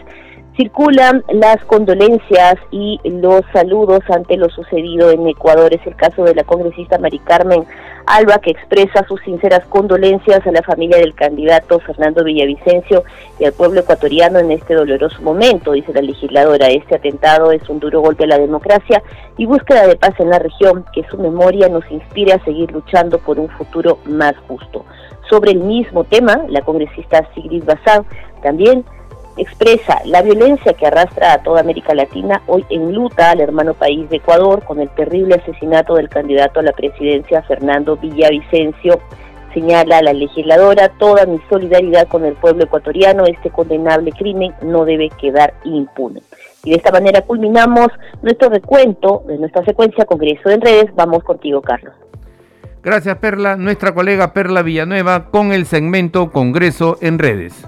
circulan 0.58 1.24
las 1.30 1.64
condolencias 1.66 2.56
y 2.72 3.00
los 3.06 3.42
saludos 3.54 4.02
ante 4.10 4.38
lo 4.38 4.50
sucedido 4.50 5.12
en 5.12 5.28
Ecuador. 5.28 5.74
Es 5.74 5.86
el 5.86 5.96
caso 5.96 6.24
de 6.24 6.36
la 6.36 6.44
congresista 6.44 6.98
Mari 6.98 7.20
Carmen 7.20 7.64
Alba, 8.08 8.40
que 8.40 8.52
expresa 8.52 9.06
sus 9.08 9.22
sinceras 9.22 9.66
condolencias 9.68 10.46
a 10.48 10.52
la 10.52 10.62
familia 10.64 10.98
del 10.98 11.14
candidato 11.14 11.80
Fernando 11.80 12.24
Villavicencio 12.24 13.04
y 13.38 13.46
al 13.46 13.52
pueblo 13.52 13.82
ecuatoriano 13.82 14.40
en 14.40 14.52
este 14.52 14.76
doloroso 14.76 15.22
momento, 15.22 15.74
dice 15.74 15.94
la 15.94 16.02
legisladora. 16.02 16.68
Este 16.68 16.96
atentado 16.96 17.52
es 17.52 17.68
un 17.70 17.80
duro 17.80 18.00
golpe 18.00 18.24
a 18.24 18.28
la 18.28 18.40
democracia 18.40 19.04
y 19.38 19.46
búsqueda 19.46 19.88
de 19.88 19.98
paz 19.98 20.14
en 20.20 20.30
la 20.30 20.40
región, 20.40 20.86
que 20.94 21.04
su 21.10 21.18
memoria 21.18 21.68
nos 21.68 21.84
inspire 21.92 22.34
a 22.34 22.44
seguir 22.46 22.72
luchando 22.72 23.20
por 23.20 23.40
un 23.40 23.50
futuro 23.50 24.00
más 24.06 24.36
justo. 24.48 24.86
Sobre 25.30 25.52
el 25.52 25.60
mismo 25.60 26.06
tema, 26.06 26.46
la 26.48 26.62
congresista 26.62 27.28
Sigrid 27.36 27.66
Bazán 27.66 28.06
también 28.42 28.86
expresa 29.38 30.02
la 30.06 30.22
violencia 30.22 30.74
que 30.74 30.88
arrastra 30.88 31.34
a 31.34 31.44
toda 31.44 31.62
América 31.62 31.94
Latina 31.94 32.42
hoy 32.48 32.66
en 32.70 32.94
luta 32.94 33.32
al 33.32 33.42
hermano 33.42 33.74
país 33.74 34.10
de 34.10 34.18
Ecuador 34.18 34.64
con 34.64 34.80
el 34.80 34.90
terrible 34.90 35.36
asesinato 35.36 35.96
del 35.96 36.10
candidato 36.10 36.60
a 36.60 36.64
la 36.64 36.72
presidencia 36.72 37.44
Fernando 37.44 37.98
Villavicencio. 37.98 39.00
Señala 39.54 40.02
la 40.02 40.14
legisladora, 40.14 40.90
toda 41.00 41.26
mi 41.26 41.40
solidaridad 41.50 42.08
con 42.08 42.26
el 42.26 42.34
pueblo 42.34 42.66
ecuatoriano, 42.66 43.26
este 43.26 43.50
condenable 43.50 44.12
crimen 44.12 44.54
no 44.62 44.86
debe 44.86 45.10
quedar 45.10 45.54
impune. 45.64 46.22
Y 46.64 46.72
de 46.72 46.78
esta 46.78 46.92
manera 46.92 47.22
culminamos 47.22 47.88
nuestro 48.22 48.50
recuento 48.50 49.24
de 49.28 49.38
nuestra 49.38 49.64
secuencia 49.64 50.06
Congreso 50.06 50.50
en 50.50 50.62
Redes. 50.62 50.94
Vamos 50.96 51.24
contigo, 51.24 51.62
Carlos. 51.62 51.94
Gracias, 52.84 53.18
Perla. 53.18 53.56
Nuestra 53.56 53.94
colega 53.94 54.34
Perla 54.34 54.62
Villanueva 54.62 55.30
con 55.30 55.52
el 55.52 55.66
segmento 55.66 56.32
Congreso 56.32 56.98
en 57.02 57.20
Redes. 57.20 57.68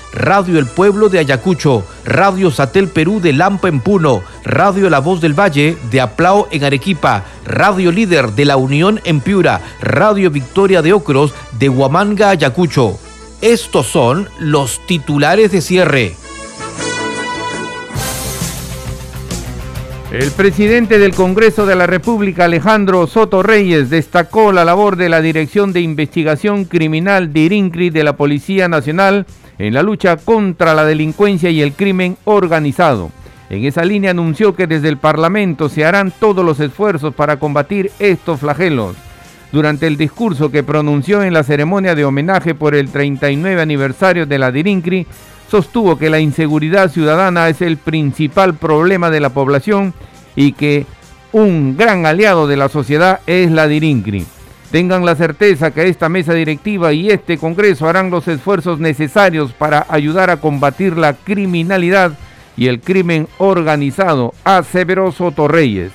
Radio 0.13 0.59
El 0.59 0.65
Pueblo 0.65 1.09
de 1.09 1.19
Ayacucho, 1.19 1.85
Radio 2.05 2.51
Satel 2.51 2.87
Perú 2.87 3.19
de 3.21 3.33
Lampa 3.33 3.67
en 3.67 3.79
Puno, 3.79 4.21
Radio 4.43 4.89
La 4.89 4.99
Voz 4.99 5.21
del 5.21 5.39
Valle 5.39 5.77
de 5.89 6.01
Aplao 6.01 6.47
en 6.51 6.63
Arequipa, 6.63 7.23
Radio 7.45 7.91
Líder 7.91 8.31
de 8.31 8.45
La 8.45 8.57
Unión 8.57 8.99
en 9.05 9.21
Piura, 9.21 9.61
Radio 9.81 10.29
Victoria 10.29 10.81
de 10.81 10.93
Ocros 10.93 11.33
de 11.57 11.69
Huamanga, 11.69 12.29
Ayacucho. 12.29 12.99
Estos 13.41 13.87
son 13.87 14.29
los 14.39 14.85
titulares 14.85 15.51
de 15.51 15.61
cierre. 15.61 16.15
El 20.11 20.29
presidente 20.31 20.99
del 20.99 21.15
Congreso 21.15 21.65
de 21.65 21.73
la 21.73 21.87
República, 21.87 22.43
Alejandro 22.43 23.07
Soto 23.07 23.43
Reyes, 23.43 23.89
destacó 23.89 24.51
la 24.51 24.65
labor 24.65 24.97
de 24.97 25.07
la 25.07 25.21
Dirección 25.21 25.71
de 25.71 25.79
Investigación 25.79 26.65
Criminal 26.65 27.31
de 27.31 27.39
IRINCRI 27.39 27.91
de 27.91 28.03
la 28.03 28.17
Policía 28.17 28.67
Nacional 28.67 29.25
en 29.61 29.75
la 29.75 29.83
lucha 29.83 30.17
contra 30.17 30.73
la 30.73 30.85
delincuencia 30.85 31.51
y 31.51 31.61
el 31.61 31.73
crimen 31.73 32.17
organizado. 32.23 33.11
En 33.51 33.63
esa 33.63 33.85
línea 33.85 34.09
anunció 34.09 34.55
que 34.55 34.65
desde 34.65 34.89
el 34.89 34.97
Parlamento 34.97 35.69
se 35.69 35.85
harán 35.85 36.11
todos 36.19 36.43
los 36.43 36.59
esfuerzos 36.59 37.13
para 37.13 37.37
combatir 37.37 37.91
estos 37.99 38.39
flagelos. 38.39 38.95
Durante 39.51 39.85
el 39.85 39.97
discurso 39.97 40.49
que 40.49 40.63
pronunció 40.63 41.21
en 41.21 41.33
la 41.33 41.43
ceremonia 41.43 41.93
de 41.93 42.05
homenaje 42.05 42.55
por 42.55 42.73
el 42.73 42.89
39 42.89 43.61
aniversario 43.61 44.25
de 44.25 44.39
la 44.39 44.51
DIRINCRI, 44.51 45.05
sostuvo 45.49 45.95
que 45.97 46.09
la 46.09 46.19
inseguridad 46.19 46.89
ciudadana 46.89 47.47
es 47.47 47.61
el 47.61 47.77
principal 47.77 48.55
problema 48.55 49.11
de 49.11 49.19
la 49.19 49.29
población 49.29 49.93
y 50.35 50.53
que 50.53 50.87
un 51.33 51.77
gran 51.77 52.07
aliado 52.07 52.47
de 52.47 52.57
la 52.57 52.67
sociedad 52.67 53.19
es 53.27 53.51
la 53.51 53.67
DIRINCRI. 53.67 54.25
Tengan 54.71 55.05
la 55.05 55.15
certeza 55.15 55.71
que 55.71 55.87
esta 55.87 56.07
mesa 56.07 56.33
directiva 56.33 56.93
y 56.93 57.09
este 57.09 57.37
Congreso 57.37 57.87
harán 57.87 58.09
los 58.09 58.27
esfuerzos 58.27 58.79
necesarios 58.79 59.51
para 59.51 59.85
ayudar 59.89 60.29
a 60.29 60.37
combatir 60.37 60.97
la 60.97 61.13
criminalidad 61.13 62.13
y 62.55 62.67
el 62.67 62.79
crimen 62.79 63.27
organizado, 63.37 64.33
aseveró 64.43 65.11
Soto 65.11 65.47
Reyes. 65.47 65.91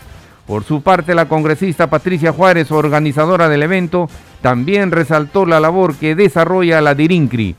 Por 0.47 0.62
su 0.65 0.83
parte, 0.83 1.15
la 1.15 1.27
congresista 1.27 1.89
Patricia 1.89 2.33
Juárez, 2.33 2.71
organizadora 2.71 3.49
del 3.49 3.62
evento, 3.62 4.09
también 4.43 4.91
resaltó 4.93 5.47
la 5.47 5.59
labor 5.59 5.97
que 5.97 6.15
desarrolla 6.15 6.81
la 6.81 6.95
DIRINCRI 6.95 7.57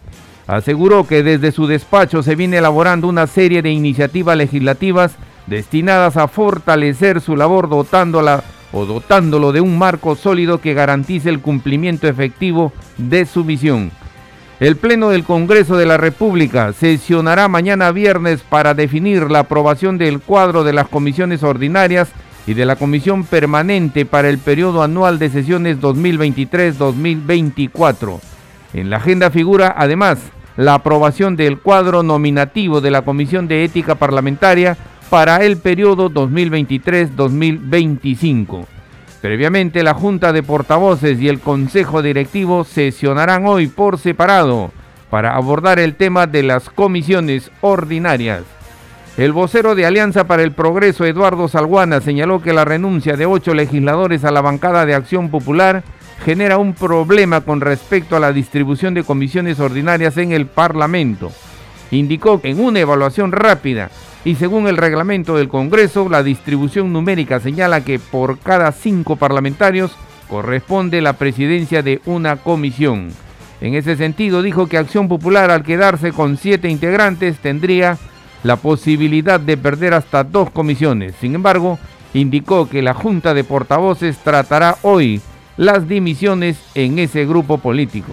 aseguró 0.47 1.05
que 1.05 1.23
desde 1.23 1.51
su 1.51 1.67
despacho 1.67 2.23
se 2.23 2.35
viene 2.35 2.57
elaborando 2.57 3.07
una 3.07 3.27
serie 3.27 3.61
de 3.61 3.69
iniciativas 3.69 4.37
legislativas 4.37 5.15
destinadas 5.45 6.17
a 6.17 6.27
fortalecer 6.27 7.21
su 7.21 7.35
labor 7.35 7.69
dotándola 7.69 8.43
dotándolo 8.85 9.51
de 9.51 9.61
un 9.61 9.77
marco 9.77 10.15
sólido 10.15 10.59
que 10.59 10.73
garantice 10.73 11.29
el 11.29 11.39
cumplimiento 11.39 12.07
efectivo 12.07 12.73
de 12.97 13.25
su 13.25 13.43
misión. 13.43 13.91
El 14.59 14.75
Pleno 14.75 15.09
del 15.09 15.23
Congreso 15.23 15.77
de 15.77 15.85
la 15.85 15.97
República 15.97 16.73
sesionará 16.73 17.47
mañana 17.47 17.91
viernes 17.91 18.41
para 18.41 18.73
definir 18.73 19.29
la 19.29 19.39
aprobación 19.39 19.99
del 19.99 20.19
cuadro 20.19 20.63
de 20.63 20.73
las 20.73 20.87
comisiones 20.87 21.43
ordinarias 21.43 22.09
y 22.47 22.55
de 22.55 22.65
la 22.65 22.75
comisión 22.75 23.23
permanente 23.23 24.05
para 24.05 24.29
el 24.29 24.39
periodo 24.39 24.81
anual 24.81 25.19
de 25.19 25.29
sesiones 25.29 25.79
2023-2024. 25.79 28.19
En 28.73 28.89
la 28.89 28.97
agenda 28.97 29.29
figura 29.29 29.75
además 29.77 30.17
la 30.55 30.73
aprobación 30.73 31.35
del 31.35 31.59
cuadro 31.59 32.01
nominativo 32.01 32.81
de 32.81 32.89
la 32.89 33.03
Comisión 33.03 33.47
de 33.47 33.63
Ética 33.63 33.93
Parlamentaria 33.95 34.75
para 35.09 35.37
el 35.37 35.57
periodo 35.57 36.11
2023-2025. 36.11 38.65
Previamente, 39.21 39.83
la 39.83 39.93
Junta 39.93 40.33
de 40.33 40.43
Portavoces 40.43 41.19
y 41.19 41.29
el 41.29 41.39
Consejo 41.39 42.01
Directivo 42.01 42.63
sesionarán 42.63 43.45
hoy 43.45 43.67
por 43.67 43.97
separado 43.97 44.71
para 45.09 45.35
abordar 45.35 45.79
el 45.79 45.95
tema 45.95 46.27
de 46.27 46.43
las 46.43 46.69
comisiones 46.69 47.49
ordinarias. 47.61 48.43
El 49.17 49.31
vocero 49.31 49.73
de 49.73 49.85
Alianza 49.85 50.25
para 50.25 50.43
el 50.43 50.51
Progreso, 50.51 51.05
Eduardo 51.05 51.47
Salguana, 51.47 52.01
señaló 52.01 52.41
que 52.41 52.53
la 52.53 52.65
renuncia 52.65 53.17
de 53.17 53.25
ocho 53.25 53.55
legisladores 53.55 54.25
a 54.25 54.31
la 54.31 54.41
bancada 54.41 54.85
de 54.85 54.93
Acción 54.93 55.29
Popular 55.29 55.83
genera 56.23 56.57
un 56.57 56.73
problema 56.73 57.41
con 57.41 57.61
respecto 57.61 58.15
a 58.15 58.19
la 58.19 58.33
distribución 58.33 58.93
de 58.93 59.03
comisiones 59.03 59.59
ordinarias 59.59 60.17
en 60.17 60.33
el 60.33 60.45
Parlamento. 60.45 61.31
Indicó 61.89 62.41
que 62.41 62.49
en 62.49 62.59
una 62.59 62.79
evaluación 62.79 63.31
rápida 63.31 63.89
y 64.25 64.35
según 64.35 64.67
el 64.67 64.77
reglamento 64.77 65.37
del 65.37 65.47
Congreso, 65.47 66.09
la 66.09 66.23
distribución 66.23 66.91
numérica 66.91 67.39
señala 67.39 67.83
que 67.83 67.99
por 67.99 68.39
cada 68.39 68.71
cinco 68.71 69.15
parlamentarios 69.15 69.91
corresponde 70.27 71.01
la 71.01 71.13
presidencia 71.13 71.81
de 71.81 72.01
una 72.05 72.37
comisión. 72.37 73.09
En 73.61 73.73
ese 73.73 73.95
sentido, 73.95 74.41
dijo 74.41 74.67
que 74.67 74.77
Acción 74.77 75.07
Popular, 75.07 75.49
al 75.49 75.63
quedarse 75.63 76.11
con 76.11 76.37
siete 76.37 76.69
integrantes, 76.69 77.39
tendría 77.39 77.97
la 78.43 78.57
posibilidad 78.57 79.39
de 79.39 79.57
perder 79.57 79.93
hasta 79.93 80.23
dos 80.23 80.51
comisiones. 80.51 81.15
Sin 81.19 81.33
embargo, 81.33 81.79
indicó 82.13 82.69
que 82.69 82.81
la 82.81 82.93
Junta 82.93 83.33
de 83.33 83.43
Portavoces 83.43 84.17
tratará 84.17 84.77
hoy 84.83 85.21
las 85.57 85.87
dimisiones 85.87 86.57
en 86.75 86.99
ese 86.99 87.25
grupo 87.25 87.57
político. 87.57 88.11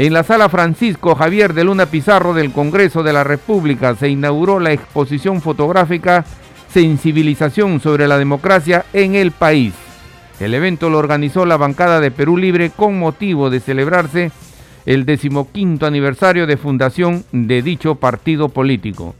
En 0.00 0.14
la 0.14 0.22
sala 0.22 0.48
Francisco 0.48 1.14
Javier 1.14 1.52
de 1.52 1.62
Luna 1.62 1.84
Pizarro 1.84 2.32
del 2.32 2.52
Congreso 2.52 3.02
de 3.02 3.12
la 3.12 3.22
República 3.22 3.94
se 3.94 4.08
inauguró 4.08 4.58
la 4.58 4.72
exposición 4.72 5.42
fotográfica 5.42 6.24
Sensibilización 6.72 7.80
sobre 7.80 8.08
la 8.08 8.16
democracia 8.16 8.86
en 8.94 9.14
el 9.14 9.30
país. 9.30 9.74
El 10.40 10.54
evento 10.54 10.88
lo 10.88 10.96
organizó 10.96 11.44
la 11.44 11.58
bancada 11.58 12.00
de 12.00 12.10
Perú 12.10 12.38
Libre 12.38 12.70
con 12.70 12.98
motivo 12.98 13.50
de 13.50 13.60
celebrarse 13.60 14.32
el 14.86 15.04
decimoquinto 15.04 15.84
aniversario 15.84 16.46
de 16.46 16.56
fundación 16.56 17.22
de 17.30 17.60
dicho 17.60 17.96
partido 17.96 18.48
político. 18.48 19.14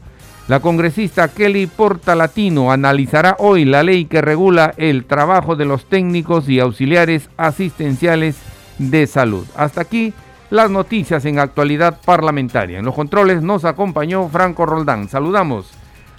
La 0.47 0.61
congresista 0.61 1.27
Kelly 1.27 1.67
Portalatino 1.67 2.71
analizará 2.71 3.35
hoy 3.37 3.65
la 3.65 3.83
ley 3.83 4.05
que 4.05 4.21
regula 4.21 4.73
el 4.77 5.05
trabajo 5.05 5.55
de 5.55 5.65
los 5.65 5.85
técnicos 5.85 6.49
y 6.49 6.59
auxiliares 6.59 7.29
asistenciales 7.37 8.37
de 8.79 9.05
salud. 9.05 9.45
Hasta 9.55 9.81
aquí 9.81 10.15
las 10.51 10.69
noticias 10.69 11.23
en 11.25 11.39
actualidad 11.39 11.97
parlamentaria. 12.05 12.79
En 12.79 12.85
los 12.85 12.93
controles 12.93 13.41
nos 13.41 13.65
acompañó 13.65 14.27
Franco 14.27 14.65
Roldán. 14.65 15.07
Saludamos 15.07 15.71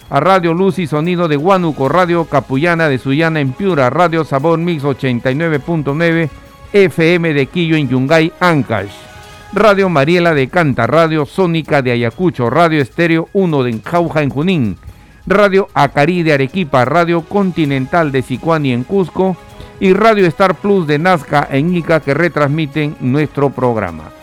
a 0.09 0.19
Radio 0.19 0.53
Luz 0.55 0.79
y 0.79 0.87
Sonido 0.87 1.27
de 1.27 1.37
Huánuco, 1.37 1.87
Radio 1.87 2.25
Capullana 2.25 2.89
de 2.89 2.97
Sullana 2.97 3.39
en 3.39 3.53
Piura, 3.53 3.91
Radio 3.91 4.25
Sabor 4.25 4.57
Mix 4.57 4.83
89.9, 4.83 6.29
FM 6.73 7.33
de 7.33 7.45
Quillo 7.45 7.75
en 7.75 7.87
Yungay, 7.87 8.33
Ancash. 8.39 8.91
Radio 9.53 9.87
Mariela 9.87 10.33
de 10.33 10.47
Canta, 10.47 10.87
Radio 10.87 11.27
Sónica 11.27 11.83
de 11.83 11.91
Ayacucho, 11.91 12.49
Radio 12.49 12.81
Estéreo 12.81 13.29
1 13.33 13.63
de 13.63 13.81
Jauja 13.85 14.23
en 14.23 14.31
Junín, 14.31 14.77
Radio 15.27 15.67
Acari 15.75 16.23
de 16.23 16.33
Arequipa, 16.33 16.85
Radio 16.85 17.21
Continental 17.21 18.11
de 18.11 18.23
Sicuani 18.23 18.73
en 18.73 18.83
Cusco 18.83 19.37
y 19.79 19.93
Radio 19.93 20.25
Star 20.25 20.55
Plus 20.55 20.87
de 20.87 20.97
Nazca 20.97 21.47
en 21.51 21.75
Ica 21.75 21.99
que 21.99 22.15
retransmiten 22.15 22.95
nuestro 22.99 23.51
programa. 23.51 24.22